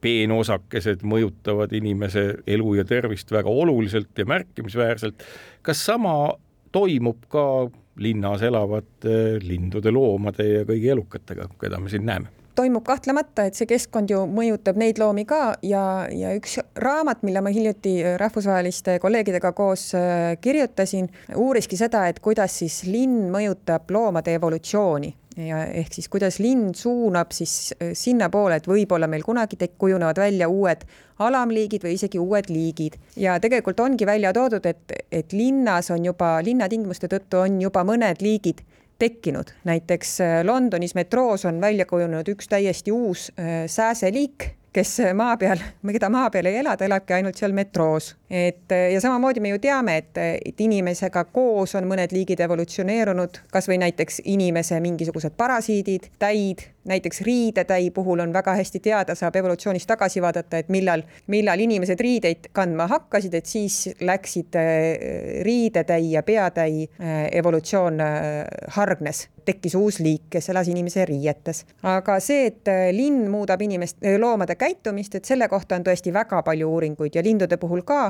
[0.00, 5.24] peenosakesed mõjutavad inimese elu ja tervist väga oluliselt ja märkimisväärselt.
[5.62, 6.36] kas sama
[6.72, 12.35] toimub ka linnas elavate lindude, loomade ja kõigi elukatega, keda me siin näeme?
[12.56, 17.42] Toimub kahtlemata, et see keskkond ju mõjutab neid loomi ka ja, ja üks raamat, mille
[17.44, 24.34] ma hiljuti rahvusvaheliste kolleegidega koos äh, kirjutasin, uuriski seda, et kuidas siis linn mõjutab loomade
[24.38, 30.18] evolutsiooni ja ehk siis kuidas linn suunab siis äh, sinnapoole, et võib-olla meil kunagi kujunevad
[30.20, 30.86] välja uued
[31.18, 32.96] alamliigid või isegi uued liigid.
[33.16, 38.24] ja tegelikult ongi välja toodud, et, et linnas on juba, linnatingimuste tõttu on juba mõned
[38.24, 38.64] liigid
[38.98, 45.36] tekkinud, näiteks äh, Londonis metroos on välja kujunenud üks täiesti uus äh, sääseliik, kes maa
[45.40, 45.60] peal,
[45.96, 48.14] keda maa peal ei ela, ta elabki ainult seal metroos.
[48.30, 53.78] et ja samamoodi me ju teame, et, et inimesega koos on mõned liigid evolutsioneerunud, kasvõi
[53.84, 60.22] näiteks inimese mingisugused parasiidid, täid, näiteks riidetäi puhul on väga hästi teada, saab evolutsioonis tagasi
[60.22, 66.86] vaadata, et millal, millal inimesed riideid kandma hakkasid, et siis läksid äh, riidetäi ja peatäi
[66.86, 68.44] äh, evolutsioon äh,
[68.78, 71.64] hargnes tekkis uus liik, kes elas inimese riietes.
[71.86, 76.66] aga see, et linn muudab inimest, loomade käitumist, et selle kohta on tõesti väga palju
[76.66, 78.08] uuringuid ja lindude puhul ka.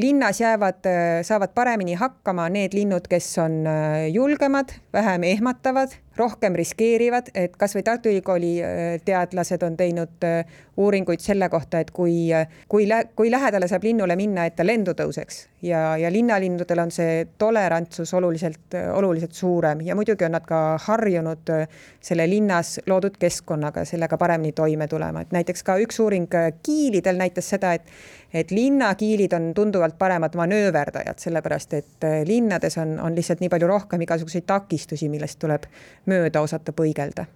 [0.00, 0.88] Linnas jäävad,
[1.28, 3.68] saavad paremini hakkama need linnud, kes on
[4.14, 10.44] julgemad, vähem ehmatavad rohkem riskeerivad, et kasvõi Tartu Ülikooli äh, teadlased on teinud äh,
[10.76, 12.30] uuringuid selle kohta, et kui,
[12.68, 17.26] kui, kui lähedale saab linnule minna, et ta lendu tõuseks ja, ja linnalindudel on see
[17.38, 21.52] tolerantsus oluliselt, oluliselt suurem ja muidugi on nad ka harjunud
[22.00, 26.30] selle linnas loodud keskkonnaga, sellega paremini toime tulema, et näiteks ka üks uuring
[26.62, 27.92] kiilidel näitas seda, et
[28.32, 34.00] et linnakiilid on tunduvalt paremad manööverdajad, sellepärast et linnades on, on lihtsalt nii palju rohkem
[34.06, 35.68] igasuguseid takistusi, millest tuleb
[36.08, 37.26] mööda osata põigelda.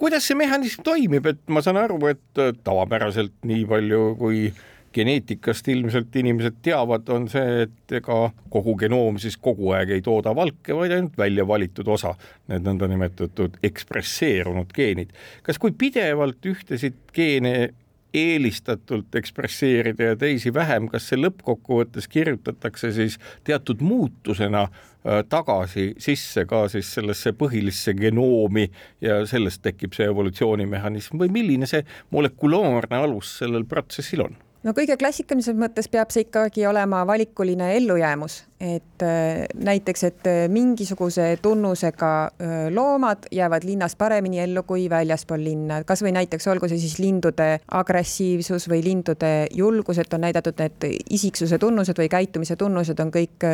[0.00, 4.46] Kuidas see mehhanism toimib, et ma saan aru, et äh, tavapäraselt nii palju kui
[4.94, 8.18] geneetikast ilmselt inimesed teavad, on see, et ega
[8.52, 12.14] kogu genoom siis kogu aeg ei tooda valke, vaid ainult välja valitud osa,
[12.52, 15.10] need nõndanimetatud ekspresseerunud geenid.
[15.42, 17.72] kas kui pidevalt ühtesid geene
[18.14, 26.46] eelistatult ekspresseerida ja teisi vähem, kas see lõppkokkuvõttes kirjutatakse siis teatud muutusena äh, tagasi sisse
[26.50, 28.68] ka siis sellesse põhilisse genoomi
[29.04, 34.43] ja sellest tekib see evolutsioonimehhanism või milline see molekulaarne alus sellel protsessil on?
[34.64, 40.40] No kõige klassikalisemas mõttes peab see ikkagi olema valikuline ellujäämus, et äh, näiteks, et äh,
[40.52, 46.80] mingisuguse tunnusega äh, loomad jäävad linnas paremini ellu kui väljaspool linna, kasvõi näiteks olgu see
[46.80, 53.00] siis lindude agressiivsus või lindude julgus, et on näidatud need isiksuse tunnused või käitumise tunnused
[53.04, 53.50] on kõik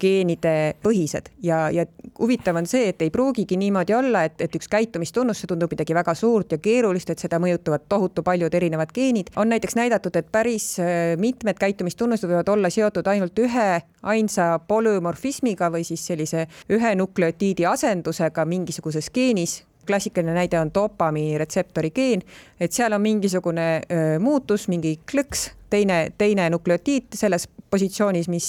[0.00, 1.84] geenide põhised ja, ja
[2.18, 5.96] huvitav on see, et ei pruugigi niimoodi olla, et, et üks käitumistunnus, see tundub midagi
[5.96, 9.32] väga suurt ja keerulist, et seda mõjutavad tohutu paljud erinevad geenid.
[9.36, 10.86] on näiteks näidatud, et päris päris äh,
[11.16, 18.44] mitmed käitumistunnused võivad olla seotud ainult ühe ainsa polümorfismiga või siis sellise ühe nukleotiidi asendusega
[18.44, 19.62] mingisuguses geenis.
[19.86, 22.22] Klassikaline näide on dopamiini retseptori geen,
[22.60, 28.48] et seal on mingisugune äh, muutus, mingi klõks, teine, teine nukleotiid selles positsioonis, mis,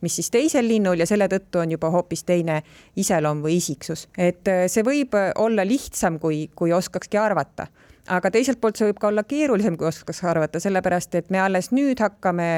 [0.00, 2.62] mis siis teisel linnul ja selle tõttu on juba hoopis teine
[2.96, 4.08] iseloom või isiksus.
[4.18, 7.68] et äh, see võib olla lihtsam, kui, kui oskakski arvata
[8.08, 11.72] aga teiselt poolt see võib ka olla keerulisem, kui oskaks arvata, sellepärast et me alles
[11.76, 12.48] nüüd hakkame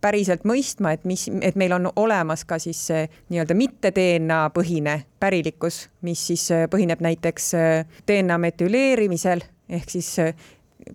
[0.00, 5.00] päriselt mõistma, et mis, et meil on olemas ka siis see nii-öelda mitte DNA põhine
[5.20, 7.50] pärilikkus, mis siis põhineb näiteks
[8.06, 10.14] DNA metüleerimisel ehk siis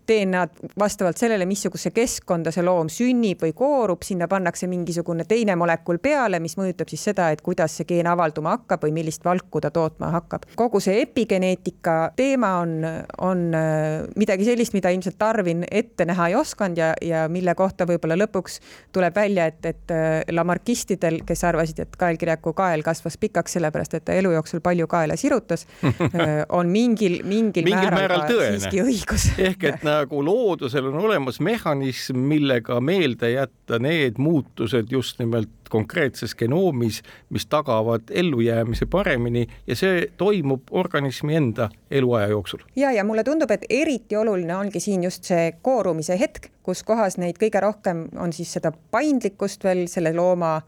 [0.08, 6.00] DNA-d vastavalt sellele, missuguse keskkonda see loom sünnib või koorub, sinna pannakse mingisugune teine molekul
[6.04, 9.72] peale, mis mõjutab siis seda, et kuidas see geen avalduma hakkab või millist valku ta
[9.74, 10.48] tootma hakkab.
[10.56, 12.78] kogu see epigeneetika teema on,
[13.22, 17.88] on äh, midagi sellist, mida ilmselt Darwin ette näha ei osanud ja, ja mille kohta
[17.90, 18.60] võib-olla lõpuks
[18.96, 24.08] tuleb välja, et, et äh, lamarkistidel, kes arvasid, et kaelkirjaku kael kasvas pikaks, sellepärast et
[24.08, 28.60] ta elu jooksul palju kaela sirutas, äh, on mingil, mingil, mingil määral, määral tõene.
[28.64, 35.20] siiski õigus ehk et nagu loodusel on olemas mehhanism, millega meelde jätta need muutused just
[35.20, 42.60] nimelt konkreetses genoomis, mis tagavad ellujäämise paremini ja see toimub organismi enda eluaja jooksul.
[42.76, 47.18] ja, ja mulle tundub, et eriti oluline ongi siin just see koorumise hetk, kus kohas
[47.18, 50.60] neid kõige rohkem on siis seda paindlikkust veel selle looma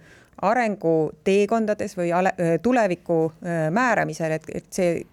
[0.41, 3.19] arenguteekondades või ale, tuleviku
[3.71, 5.04] määramisel, et, et see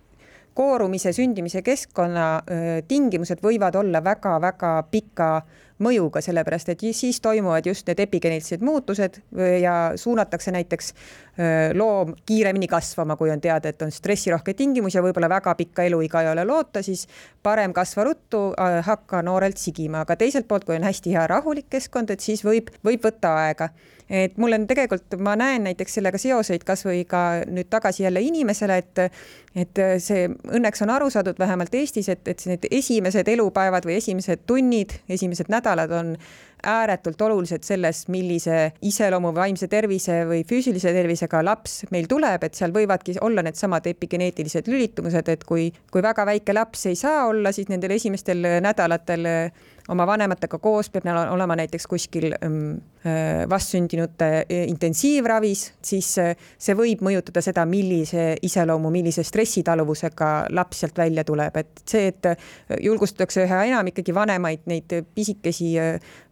[0.54, 2.42] koorumise, sündimise keskkonna
[2.88, 5.28] tingimused võivad olla väga-väga pika
[5.82, 9.18] mõjuga, sellepärast et siis toimuvad just need epigeneetilised muutused
[9.60, 10.92] ja suunatakse näiteks
[11.74, 16.22] loom kiiremini kasvama, kui on teada, et on stressirohke tingimus ja võib-olla väga pikka eluiga
[16.22, 17.06] ei ole loota, siis
[17.42, 18.44] parem kasva ruttu,
[18.86, 22.70] hakka noorelt sigima, aga teiselt poolt, kui on hästi hea rahulik keskkond, et siis võib,
[22.84, 23.72] võib võtta aega
[24.10, 28.78] et mul on tegelikult, ma näen näiteks sellega seoseid kasvõi ka nüüd tagasi jälle inimesele,
[28.82, 29.04] et
[29.52, 34.46] et see õnneks on aru saadud vähemalt Eestis, et, et need esimesed elupäevad või esimesed
[34.48, 36.14] tunnid, esimesed nädalad on
[36.62, 42.72] ääretult olulised selles, millise iseloomu, vaimse tervise või füüsilise tervisega laps meil tuleb, et seal
[42.74, 47.68] võivadki olla needsamad epigeneetilised lülitumused, et kui, kui väga väike laps ei saa olla, siis
[47.72, 49.28] nendel esimestel nädalatel
[49.88, 52.56] oma vanematega koos, peab neil olema näiteks kuskil ähm,
[53.06, 60.98] äh, vastsündinute äh, intensiivravis, siis see võib mõjutada seda, millise iseloomu, millise stressitaluvusega laps sealt
[61.02, 62.30] välja tuleb, et see, et
[62.82, 65.74] julgustatakse üha enam ikkagi vanemaid neid pisikesi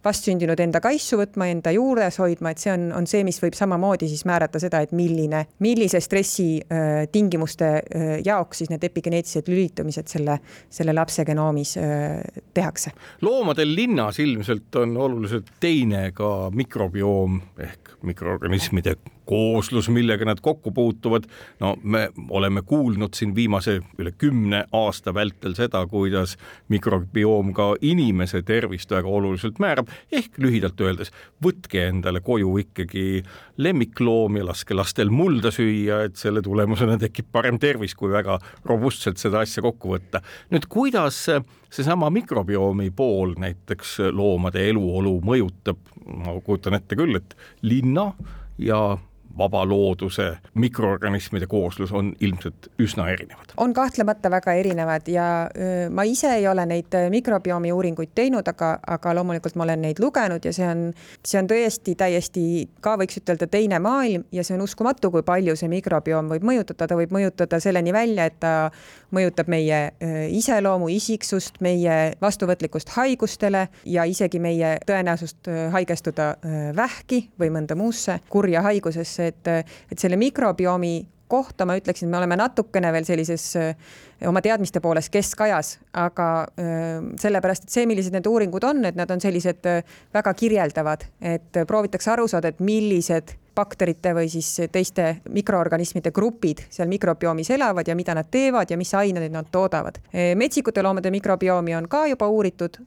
[0.05, 4.09] vastsündinud enda kaisu võtma, enda juures hoidma, et see on, on see, mis võib samamoodi
[4.11, 10.11] siis määrata seda, et milline, millise stressi äh, tingimuste äh, jaoks siis need epigeneetilised lülitumised
[10.11, 10.39] selle,
[10.73, 12.21] selle lapse genoomis äh,
[12.55, 12.95] tehakse.
[13.27, 18.97] loomadel linnas ilmselt on oluliselt teine ka mikrobioom ehk mikroorganismide
[19.31, 21.29] kooslus, millega nad kokku puutuvad.
[21.61, 26.37] no me oleme kuulnud siin viimase üle kümne aasta vältel seda, kuidas
[26.69, 31.13] mikrobioom ka inimese tervist väga oluliselt määrab, ehk lühidalt öeldes,
[31.45, 33.23] võtke endale koju ikkagi
[33.61, 39.21] lemmikloom ja laske lastel mulda süüa, et selle tulemusena tekib parem tervis, kui väga robustselt
[39.23, 40.23] seda asja kokku võtta.
[40.51, 41.27] nüüd, kuidas
[41.71, 45.79] seesama mikrobiomi pool näiteks loomade eluolu mõjutab,
[46.25, 48.11] ma kujutan ette küll, et linna
[48.59, 48.99] ja
[49.39, 53.55] vaba looduse mikroorganismide kooslus on ilmselt üsna erinevad.
[53.57, 58.79] on kahtlemata väga erinevad ja öö, ma ise ei ole neid mikrobiomi uuringuid teinud, aga,
[58.87, 60.93] aga loomulikult ma olen neid lugenud ja see on,
[61.27, 62.45] see on tõesti täiesti
[62.81, 66.89] ka võiks ütelda teine maailm ja see on uskumatu, kui palju see mikrobioom võib mõjutada,
[66.89, 68.55] ta võib mõjutada selleni välja, et ta
[69.15, 69.81] mõjutab meie
[70.31, 76.33] iseloomu, isiksust, meie vastuvõtlikkust haigustele ja isegi meie tõenäosust haigestuda
[76.77, 79.51] vähki või mõnda muusse kurja haigusesse, et,
[79.91, 80.95] et selle mikrobiomi
[81.31, 83.45] kohta ma ütleksin, et me oleme natukene veel sellises
[84.27, 86.27] oma teadmiste poolest keskajas, aga
[87.23, 89.69] sellepärast, et see, millised need uuringud on, et nad on sellised
[90.11, 96.89] väga kirjeldavad, et proovitakse aru saada, et millised bakterite või siis teiste mikroorganismide grupid seal
[96.91, 100.01] mikrobiomis elavad ja mida nad teevad ja mis aineid nad toodavad.
[100.37, 102.81] metsikute loomade mikrobiomi on ka juba uuritud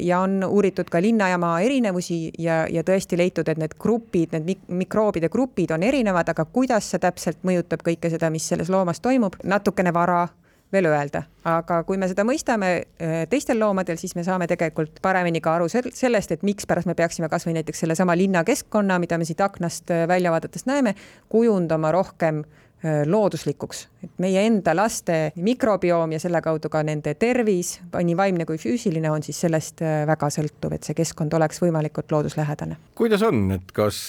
[0.00, 4.32] ja on uuritud ka linna ja maa erinevusi ja, ja tõesti leitud, et need grupid,
[4.32, 8.70] need mik mikroobide grupid on erinevad, aga kuidas see täpselt mõjutab kõike seda, mis selles
[8.72, 10.26] loomas toimub, natukene vara
[10.72, 15.42] veel öelda, aga kui me seda mõistame äh, teistel loomadel, siis me saame tegelikult paremini
[15.44, 19.92] ka aru sellest, et mikspärast me peaksime kasvõi näiteks sellesama linnakeskkonna, mida me siit aknast
[19.94, 20.96] äh, välja vaadates näeme,
[21.30, 27.76] kujundama rohkem äh, looduslikuks, et meie enda laste mikrobioom ja selle kaudu ka nende tervis,
[27.94, 32.80] nii vaimne kui füüsiline, on siis sellest väga sõltuv, et see keskkond oleks võimalikult looduslähedane.
[32.98, 34.00] kuidas on, et kas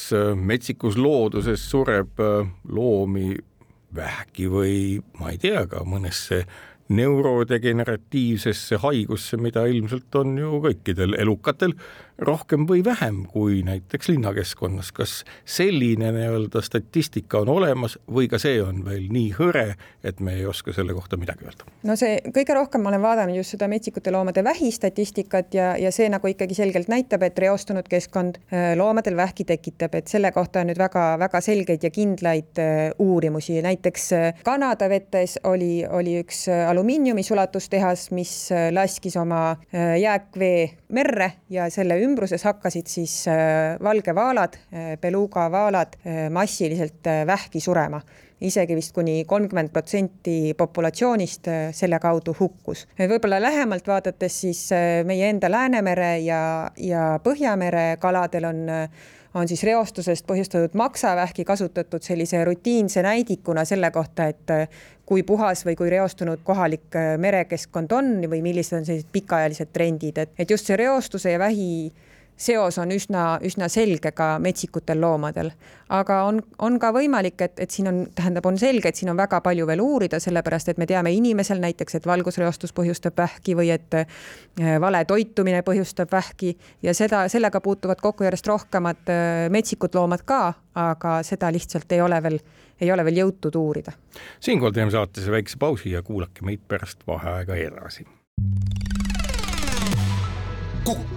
[0.42, 2.18] metsikus looduses sureb
[2.66, 3.36] loomi
[3.96, 4.74] vähki või
[5.20, 6.44] ma ei tea, ka mõnesse
[6.88, 11.76] neurodegeneratiivsesse haigusse, mida ilmselt on ju kõikidel elukatel
[12.18, 14.92] rohkem või vähem kui näiteks linnakeskkonnas.
[14.92, 20.34] kas selline nii-öelda statistika on olemas või ka see on veel nii hõre, et me
[20.40, 21.68] ei oska selle kohta midagi öelda?
[21.84, 25.92] no see kõige rohkem ma olen vaadanud just seda metsikute loomade vähi statistikat ja, ja
[25.92, 30.64] see nagu ikkagi selgelt näitab, et reostunud keskkond äh, loomadel vähki tekitab, et selle kohta
[30.64, 36.46] on nüüd väga-väga selgeid ja kindlaid äh, uurimusi, näiteks äh, Kanada vetes oli, oli üks
[36.50, 38.34] alumiiniumisulastustehas, mis
[38.72, 47.08] laskis oma jääkvee merre ja selle ümbruses hakkasid siis äh, valgevaalad, äh, beluugavaalad äh, massiliselt
[47.28, 48.02] vähki surema
[48.42, 52.84] isegi vist kuni kolmkümmend protsenti populatsioonist selle kaudu hukkus.
[53.00, 54.60] võib-olla lähemalt vaadates siis
[55.10, 56.42] meie enda Läänemere ja,
[56.78, 58.60] ja Põhjamere kaladel on
[59.38, 64.54] on siis reostusest põhjustatud maksavähki kasutatud sellise rutiinse näidikuna selle kohta, et
[65.06, 70.34] kui puhas või kui reostunud kohalik merekeskkond on või millised on sellised pikaajalised trendid, et,
[70.40, 71.92] et just see reostuse ja vähi
[72.38, 75.52] seos on üsna, üsna selge ka metsikutel loomadel.
[75.90, 79.18] aga on, on ka võimalik, et, et siin on, tähendab, on selge, et siin on
[79.18, 83.72] väga palju veel uurida, sellepärast et me teame inimesel näiteks, et valgusreostus põhjustab vähki või
[83.74, 84.06] et äh,
[84.84, 90.54] vale toitumine põhjustab vähki ja seda, sellega puutuvad kokku järjest rohkemad äh, metsikud loomad ka,
[90.78, 92.40] aga seda lihtsalt ei ole veel,
[92.82, 93.96] ei ole veel jõutud uurida.
[94.40, 98.06] siinkohal teeme saatesse väikse pausi ja kuulake meid pärast vaheaega edasi.
[100.88, 101.17] Õun.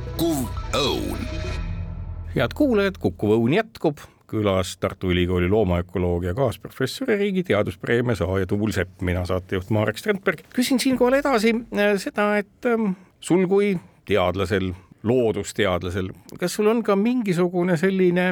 [2.34, 8.70] Head kuulajad, Kukkuv Õun jätkub, külas Tartu Ülikooli loomaökoloogia kaasprofessor ja riigi teaduspreemia saaja Tuul
[8.74, 10.44] Sepp, mina saatejuht Marek Strandberg.
[10.54, 13.74] küsin siinkohal edasi äh, seda, et ähm, sul kui
[14.06, 14.70] teadlasel,
[15.02, 18.28] loodusteadlasel, kas sul on ka mingisugune selline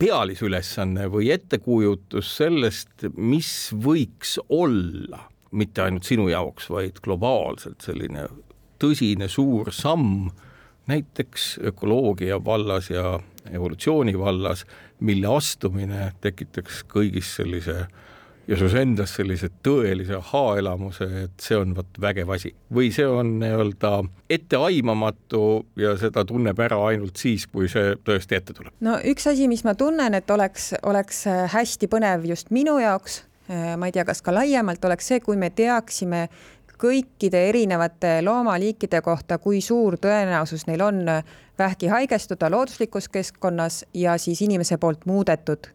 [0.00, 8.26] pealisülesanne või ettekujutus sellest, mis võiks olla mitte ainult sinu jaoks, vaid globaalselt selline
[8.82, 10.32] tõsine suur samm
[10.90, 14.64] näiteks ökoloogia vallas ja evolutsiooni vallas,
[15.00, 17.84] mille astumine tekitaks kõigis sellise
[18.48, 23.38] ja sus endas sellise tõelise ahaa-elamuse, et see on vot vägev asi või see on
[23.40, 23.92] nii-öelda
[24.36, 25.44] etteaimamatu
[25.80, 28.74] ja seda tunneb ära ainult siis, kui see tõesti ette tuleb?
[28.84, 33.88] no üks asi, mis ma tunnen, et oleks, oleks hästi põnev just minu jaoks, ma
[33.88, 36.26] ei tea, kas ka laiemalt, oleks see, kui me teaksime
[36.80, 41.04] kõikide erinevate loomaliikide kohta, kui suur tõenäosus neil on
[41.58, 45.66] vähki haigestuda looduslikus keskkonnas ja siis inimese poolt muudetud,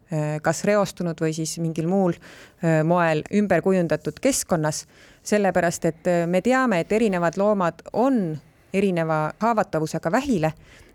[0.42, 2.18] kas reostunud või siis mingil muul
[2.84, 4.86] moel ümber kujundatud keskkonnas.
[5.24, 8.38] sellepärast, et me teame, et erinevad loomad on
[8.74, 10.54] erineva haavatavusega vähile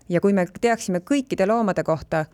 [0.09, 2.25] ja kui me teaksime kõikide loomade kohta,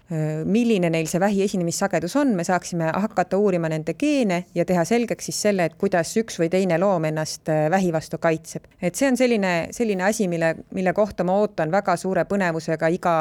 [0.45, 5.29] milline neil see vähi esinemissagedus on, me saaksime hakata uurima nende geene ja teha selgeks
[5.29, 8.67] siis selle, et kuidas üks või teine loom ennast vähi vastu kaitseb.
[8.81, 13.15] et see on selline, selline asi, mille, mille kohta ma ootan väga suure põnevusega iga,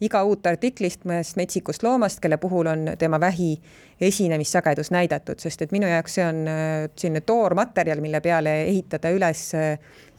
[0.00, 3.56] iga uut artiklist mõnest metsikust loomast, kelle puhul on tema vähi
[4.00, 6.44] esinemissagedus näidatud, sest et minu jaoks see on
[6.98, 9.52] selline toormaterjal, mille peale ehitada üles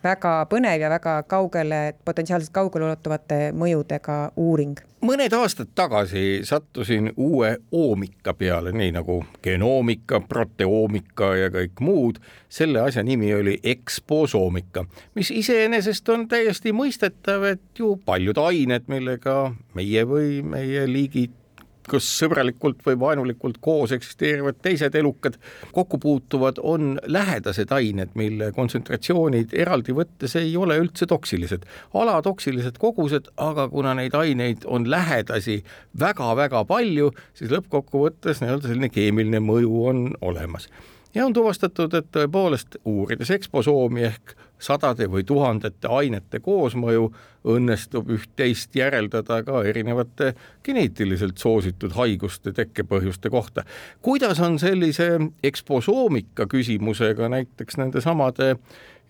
[0.05, 4.77] väga põnev ja väga kaugele, potentsiaalselt kaugeleulotuvate mõjudega uuring.
[5.05, 12.19] mõned aastad tagasi sattusin uue oomika peale, nii nagu genoomika, proteoomika ja kõik muud.
[12.49, 14.85] selle asja nimi oli eksposoomika,
[15.15, 21.44] mis iseenesest on täiesti mõistetav, et ju paljud ained, millega meie või meie liigid
[21.89, 25.37] kas sõbralikult või vaenulikult koos eksisteerivad teised elukad
[25.75, 31.65] kokku puutuvad, on lähedased ained, mille kontsentratsioonid eraldi võttes ei ole üldse toksilised.
[31.93, 35.63] alatoksilised kogused, aga kuna neid aineid on lähedasi
[35.99, 40.69] väga-väga palju, siis lõppkokkuvõttes nii-öelda selline keemiline mõju on olemas
[41.15, 47.09] ja on tuvastatud, et tõepoolest uurides eksposoomi ehk sadade või tuhandete ainete koosmõju
[47.45, 50.33] õnnestub üht-teist järeldada ka erinevate
[50.65, 53.63] geneetiliselt soositud haiguste tekkepõhjuste kohta.
[54.01, 58.55] kuidas on sellise eksposoomika küsimusega näiteks nendesamade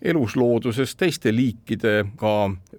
[0.02, 2.34] eluslooduses teiste liikidega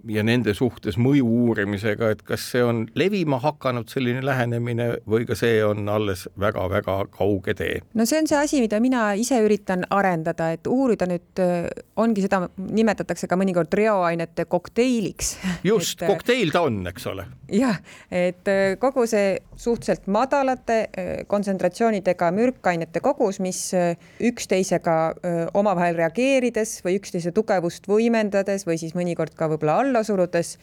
[0.07, 5.35] ja nende suhtes mõju uurimisega, et kas see on levima hakanud, selline lähenemine, või ka
[5.37, 7.81] see on alles väga-väga kauge tee?
[7.97, 11.41] no see on see asi, mida mina ise üritan arendada, et uurida nüüd,
[11.99, 15.35] ongi seda, nimetatakse ka mõnikord reoainete kokteiliks.
[15.71, 17.27] just, kokteil ta on, eks ole.
[17.51, 18.47] jah, et
[18.79, 20.79] kogu see suhteliselt madalate
[21.27, 24.97] kontsentratsioonidega mürkainete kogus, mis üksteisega
[25.57, 30.57] omavahel reageerides või üksteise tugevust võimendades või siis mõnikord ka võib-olla alla surudes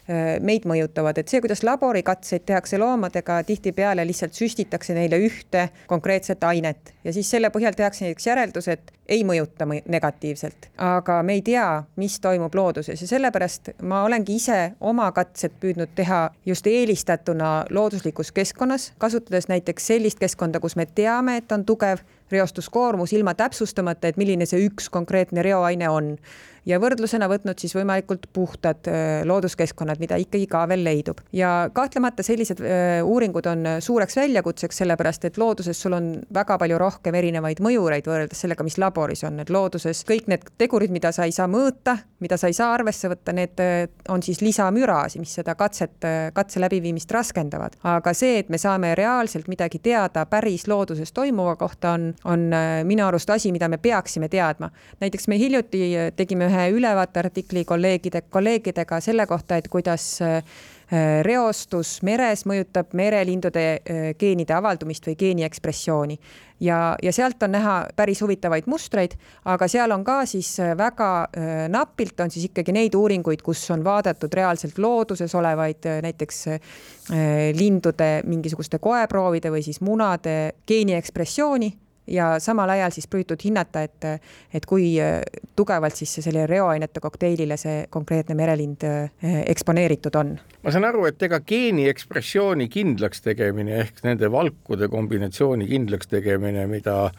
[0.45, 6.93] meid mõjutavad, et see, kuidas laborikatseid tehakse loomadega, tihtipeale lihtsalt süstitakse neile ühte konkreetset ainet.
[7.05, 11.83] Ja siis selle põhjal tehakse näiteks järeldus, et ei mõjuta negatiivselt, aga me ei tea,
[12.01, 13.01] mis toimub looduses.
[13.01, 19.93] Ja sellepärast ma olengi ise oma katsed püüdnud teha just eelistatuna looduslikus keskkonnas, kasutades näiteks
[19.93, 22.05] sellist keskkonda, kus me teame, et on tugev
[22.35, 26.15] reostuskoormus ilma täpsustamata, et milline see üks konkreetne reoaine on
[26.67, 28.89] ja võrdlusena võtnud siis võimalikult puhtad
[29.29, 31.21] looduskeskkonnad, mida ikkagi ka veel leidub.
[31.33, 32.61] ja kahtlemata sellised
[33.05, 38.41] uuringud on suureks väljakutseks, sellepärast et looduses sul on väga palju rohkem erinevaid mõjureid võrreldes
[38.45, 42.39] sellega, mis laboris on, et looduses kõik need tegurid, mida sa ei saa mõõta, mida
[42.41, 43.61] sa ei saa arvesse võtta, need
[44.09, 45.99] on siis lisamüra, mis seda katset,
[46.35, 47.77] katse läbiviimist raskendavad.
[47.83, 52.49] aga see, et me saame reaalselt midagi teada päris looduses toimuva kohta, on, on
[52.85, 54.71] minu arust asi, mida me peaksime teadma.
[55.01, 55.83] näiteks me hiljuti
[56.17, 60.43] tegime ühe ühe ülevaateartikli kolleegide, kolleegidega selle kohta, et kuidas äh,
[61.27, 66.19] reostus meres mõjutab merelindude äh, geenide avaldumist või geeni ekspressiooni.
[66.61, 71.29] ja, ja sealt on näha päris huvitavaid mustreid, aga seal on ka siis äh, väga
[71.69, 76.45] napilt on siis ikkagi neid uuringuid, kus on vaadatud reaalselt looduses olevaid näiteks
[77.59, 81.73] lindude mingisuguste koeproovide või siis munade geeni ekspressiooni
[82.07, 84.07] ja samal ajal siis püütud hinnata, et,
[84.55, 85.21] et kui äh,
[85.57, 90.35] tugevalt siis selle reoainete kokteilile see konkreetne merelind äh, eksponeeritud on.
[90.63, 96.67] ma saan aru, et ega geeni ekspressiooni kindlaks tegemine ehk nende valkude kombinatsiooni kindlaks tegemine,
[96.71, 97.11] mida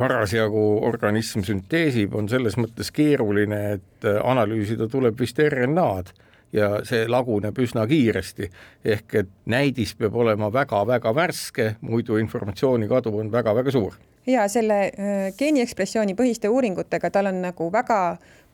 [0.00, 6.14] parasjagu organism sünteesib, on selles mõttes keeruline, et äh, analüüsida tuleb vist RNA-d
[6.52, 8.48] ja see laguneb üsna kiiresti.
[8.84, 13.96] ehk et näidis peab olema väga-väga värske, muidu informatsiooni kadu on väga-väga suur
[14.26, 14.78] ja selle
[15.38, 17.98] geeni ekspressiooni põhiste uuringutega tal on nagu väga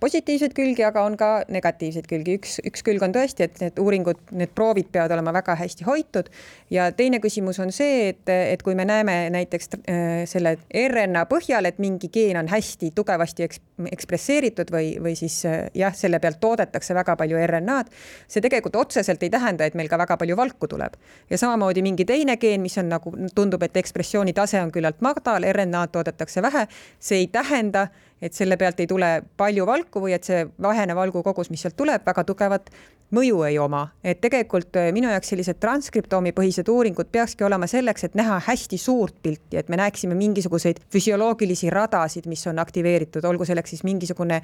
[0.00, 2.36] positiivseid külgi, aga on ka negatiivseid külgi.
[2.38, 6.30] üks, üks külg on tõesti, et need uuringud, need proovid peavad olema väga hästi hoitud
[6.70, 11.66] ja teine küsimus on see, et, et kui me näeme näiteks äh, selle RNA põhjal,
[11.68, 16.40] et mingi geen on hästi tugevasti eks, ekspresseeritud või, või siis äh, jah, selle pealt
[16.40, 17.90] toodetakse väga palju RNA-d,
[18.30, 20.94] see tegelikult otseselt ei tähenda, et meil ka väga palju valku tuleb.
[21.30, 25.46] ja samamoodi mingi teine geen, mis on nagu tundub, et ekspressiooni tase on küllalt madal,
[25.52, 26.68] RNA-d toodetakse vähe,
[26.98, 27.88] see ei tähenda,
[28.22, 31.76] et selle pealt ei tule palju valku või et see vähene valgu kogus, mis sealt
[31.78, 32.70] tuleb, väga tugevat
[33.14, 38.04] mõju ei oma, et tegelikult äh, minu jaoks sellised transkriptoomi põhised uuringud peakski olema selleks,
[38.04, 43.46] et näha hästi suurt pilti, et me näeksime mingisuguseid füsioloogilisi radasid, mis on aktiveeritud, olgu
[43.48, 44.42] selleks siis mingisugune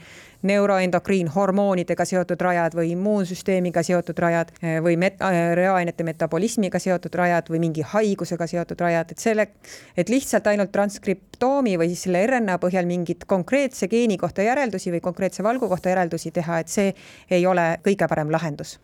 [0.48, 7.20] neuroendokriin, hormoonidega seotud rajad või immuunsüsteemiga seotud rajad äh, või met-, äh, reaainete metabolismiga seotud
[7.20, 9.48] rajad või mingi haigusega seotud rajad, et selle,
[9.96, 13.28] et lihtsalt ainult transkriptoomi või siis selle RNA põhjal mingit
[13.64, 16.90] konkreetse geeni kohta järeldusi või konkreetse valgu kohta järeldusi teha, et see
[17.30, 18.78] ei ole kõige parem lahendus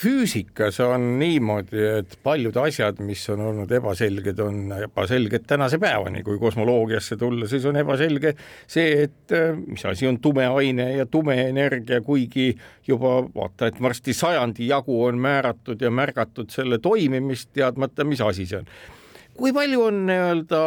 [0.00, 6.38] füüsikas on niimoodi, et paljud asjad, mis on olnud ebaselged, on ebaselged tänase päevani, kui
[6.38, 8.32] kosmoloogiasse tulla, siis on ebaselge
[8.70, 12.54] see, et äh, mis asi on tume aine ja tume energia, kuigi
[12.86, 18.46] juba vaata, et varsti sajandi jagu on määratud ja märgatud selle toimimist, teadmata, mis asi
[18.46, 18.74] see on.
[19.36, 20.64] kui palju on nii-öelda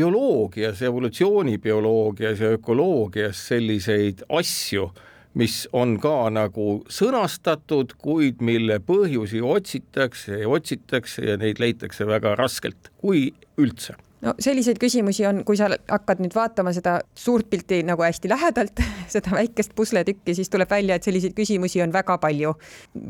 [0.00, 4.90] bioloogias, evolutsioonibioloogias ja ökoloogias selliseid asju
[5.34, 12.34] mis on ka nagu sõnastatud, kuid mille põhjusi otsitakse ja otsitakse ja neid leitakse väga
[12.40, 13.28] raskelt, kui
[13.60, 13.94] üldse
[14.24, 18.82] no selliseid küsimusi on, kui sa hakkad nüüd vaatama seda suurt pilti nagu hästi lähedalt,
[19.14, 22.54] seda väikest pusletükki, siis tuleb välja, et selliseid küsimusi on väga palju.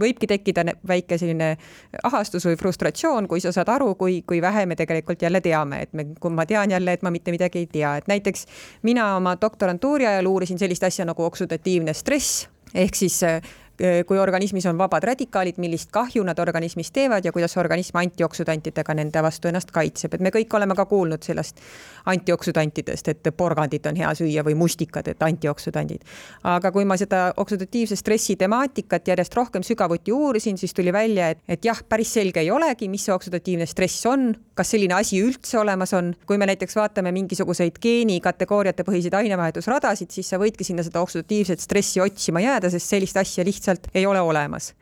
[0.01, 1.51] võibki tekkida väike selline
[2.03, 5.93] ahastus või frustratsioon, kui sa saad aru, kui, kui vähe me tegelikult jälle teame, et
[5.93, 8.47] me, kui ma tean jälle, et ma mitte midagi ei tea, et näiteks
[8.83, 13.23] mina oma doktorantuuri ajal uurisin sellist asja nagu oksüdatiivne stress ehk siis
[14.07, 19.22] kui organismis on vabad radikaalid, millist kahju nad organismis teevad ja kuidas organism antioksüdantidega nende
[19.22, 21.61] vastu ennast kaitseb, et me kõik oleme ka kuulnud sellest
[22.11, 26.05] antioksüdantidest, et porgandit on hea süüa või mustikad, et antioksüdandid.
[26.45, 31.39] aga kui ma seda oksüdatiivse stressi temaatikat järjest rohkem sügavuti uurisin, siis tuli välja, et,
[31.49, 35.59] et jah, päris selge ei olegi, mis see oksüdatiivne stress on, kas selline asi üldse
[35.59, 36.14] olemas on.
[36.26, 42.01] kui me näiteks vaatame mingisuguseid geenikategooriate põhiseid ainevahetusradasid, siis sa võidki sinna seda oksüdatiivset stressi
[42.01, 44.75] otsima jääda, sest sellist asja lihtsalt lihtsalt ei ole olemas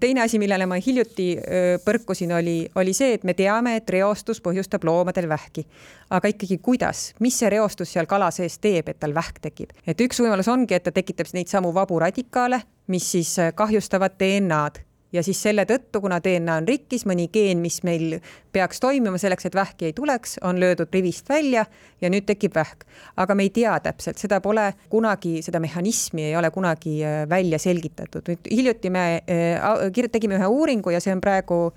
[0.00, 1.36] teine asi, millele ma hiljuti
[1.84, 5.66] põrkusin, oli, oli see, et me teame, et reostus põhjustab loomadel vähki.
[6.10, 9.70] aga ikkagi, kuidas, mis see reostus seal kala sees teeb, et tal vähk tekib?
[9.86, 14.85] et üks võimalus ongi, et ta tekitab neid samu vabu radikaale, mis siis kahjustavad DNA-d
[15.12, 18.18] ja siis selle tõttu, kuna DNA on rikkis, mõni geen, mis meil
[18.52, 21.66] peaks toimima selleks, et vähki ei tuleks, on löödud rivist välja
[22.00, 22.86] ja nüüd tekib vähk.
[23.16, 27.58] aga me ei tea täpselt, seda pole kunagi, seda mehhanismi ei ole kunagi äh, välja
[27.58, 28.28] selgitatud.
[28.28, 31.72] nüüd hiljuti me äh, tegime ühe uuringu ja see on praegu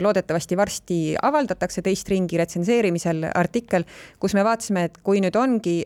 [0.00, 3.84] loodetavasti varsti avaldatakse teist ringi retsenseerimisel artikkel,
[4.20, 5.76] kus me vaatasime, et kui nüüd ongi,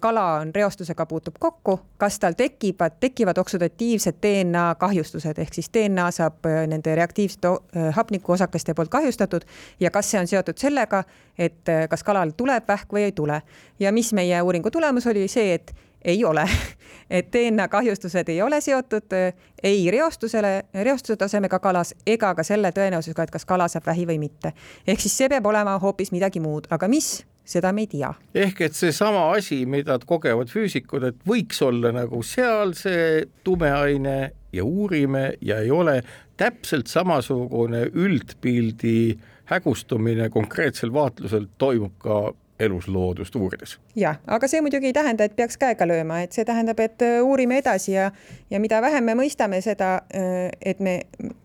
[0.00, 6.10] kala on reostusega puutub kokku, kas tal tekivad, tekivad oksüdatiivsed DNA kahjustused ehk siis DNA
[6.14, 7.52] saab nende reaktiivsete
[7.96, 9.46] hapnikuosakeste poolt kahjustatud
[9.80, 11.02] ja kas see on seotud sellega,
[11.38, 13.42] et kas kalal tuleb vähk või ei tule.
[13.78, 15.74] ja mis meie uuringu tulemus oli see, et
[16.04, 16.48] ei ole
[17.10, 22.72] et DNA kahjustused ei ole seotud äh, ei reostusele, reostuse tasemega kalas ega ka selle
[22.74, 24.52] tõenäosusega, et kas kala saab vähi või mitte.
[24.86, 28.12] ehk siis see peab olema hoopis midagi muud, aga mis, seda me ei tea.
[28.34, 34.64] ehk et seesama asi, mida kogevad füüsikud, et võiks olla nagu seal see tumeaine ja
[34.64, 36.02] uurime ja ei ole
[36.36, 39.18] täpselt samasugune üldpildi
[39.52, 42.32] hägustumine konkreetsel vaatlusel toimub ka
[42.62, 43.76] elusloodust uurides.
[43.98, 47.18] jah, aga see muidugi ei tähenda, et peaks käega lööma, et see tähendab, et äh,
[47.24, 48.08] uurime edasi ja,
[48.50, 50.98] ja mida vähem me mõistame seda, äh, et me,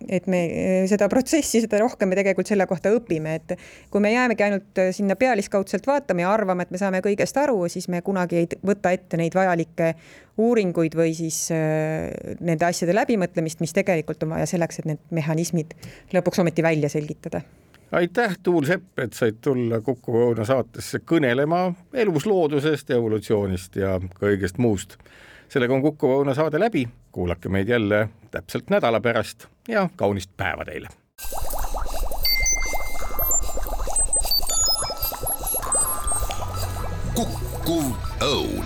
[0.08, 3.58] et me äh, seda protsessi, seda rohkem me tegelikult selle kohta õpime, et
[3.94, 7.90] kui me jäämegi ainult sinna pealiskaudselt vaatama ja arvama, et me saame kõigest aru, siis
[7.92, 9.94] me kunagi ei võta ette neid vajalikke
[10.38, 15.74] uuringuid või siis nende asjade läbimõtlemist, mis tegelikult on vaja selleks, et need mehhanismid
[16.14, 17.42] lõpuks ometi välja selgitada
[17.92, 24.98] aitäh, Tuul Sepp, et said tulla Kuku Õuna saatesse kõnelema elusloodusest, evolutsioonist ja kõigest muust.
[25.50, 30.66] sellega on Kuku Õuna saade läbi, kuulake meid jälle täpselt nädala pärast ja kaunist päeva
[30.66, 30.88] teile.
[37.16, 37.82] Kuku
[38.22, 38.57] Õun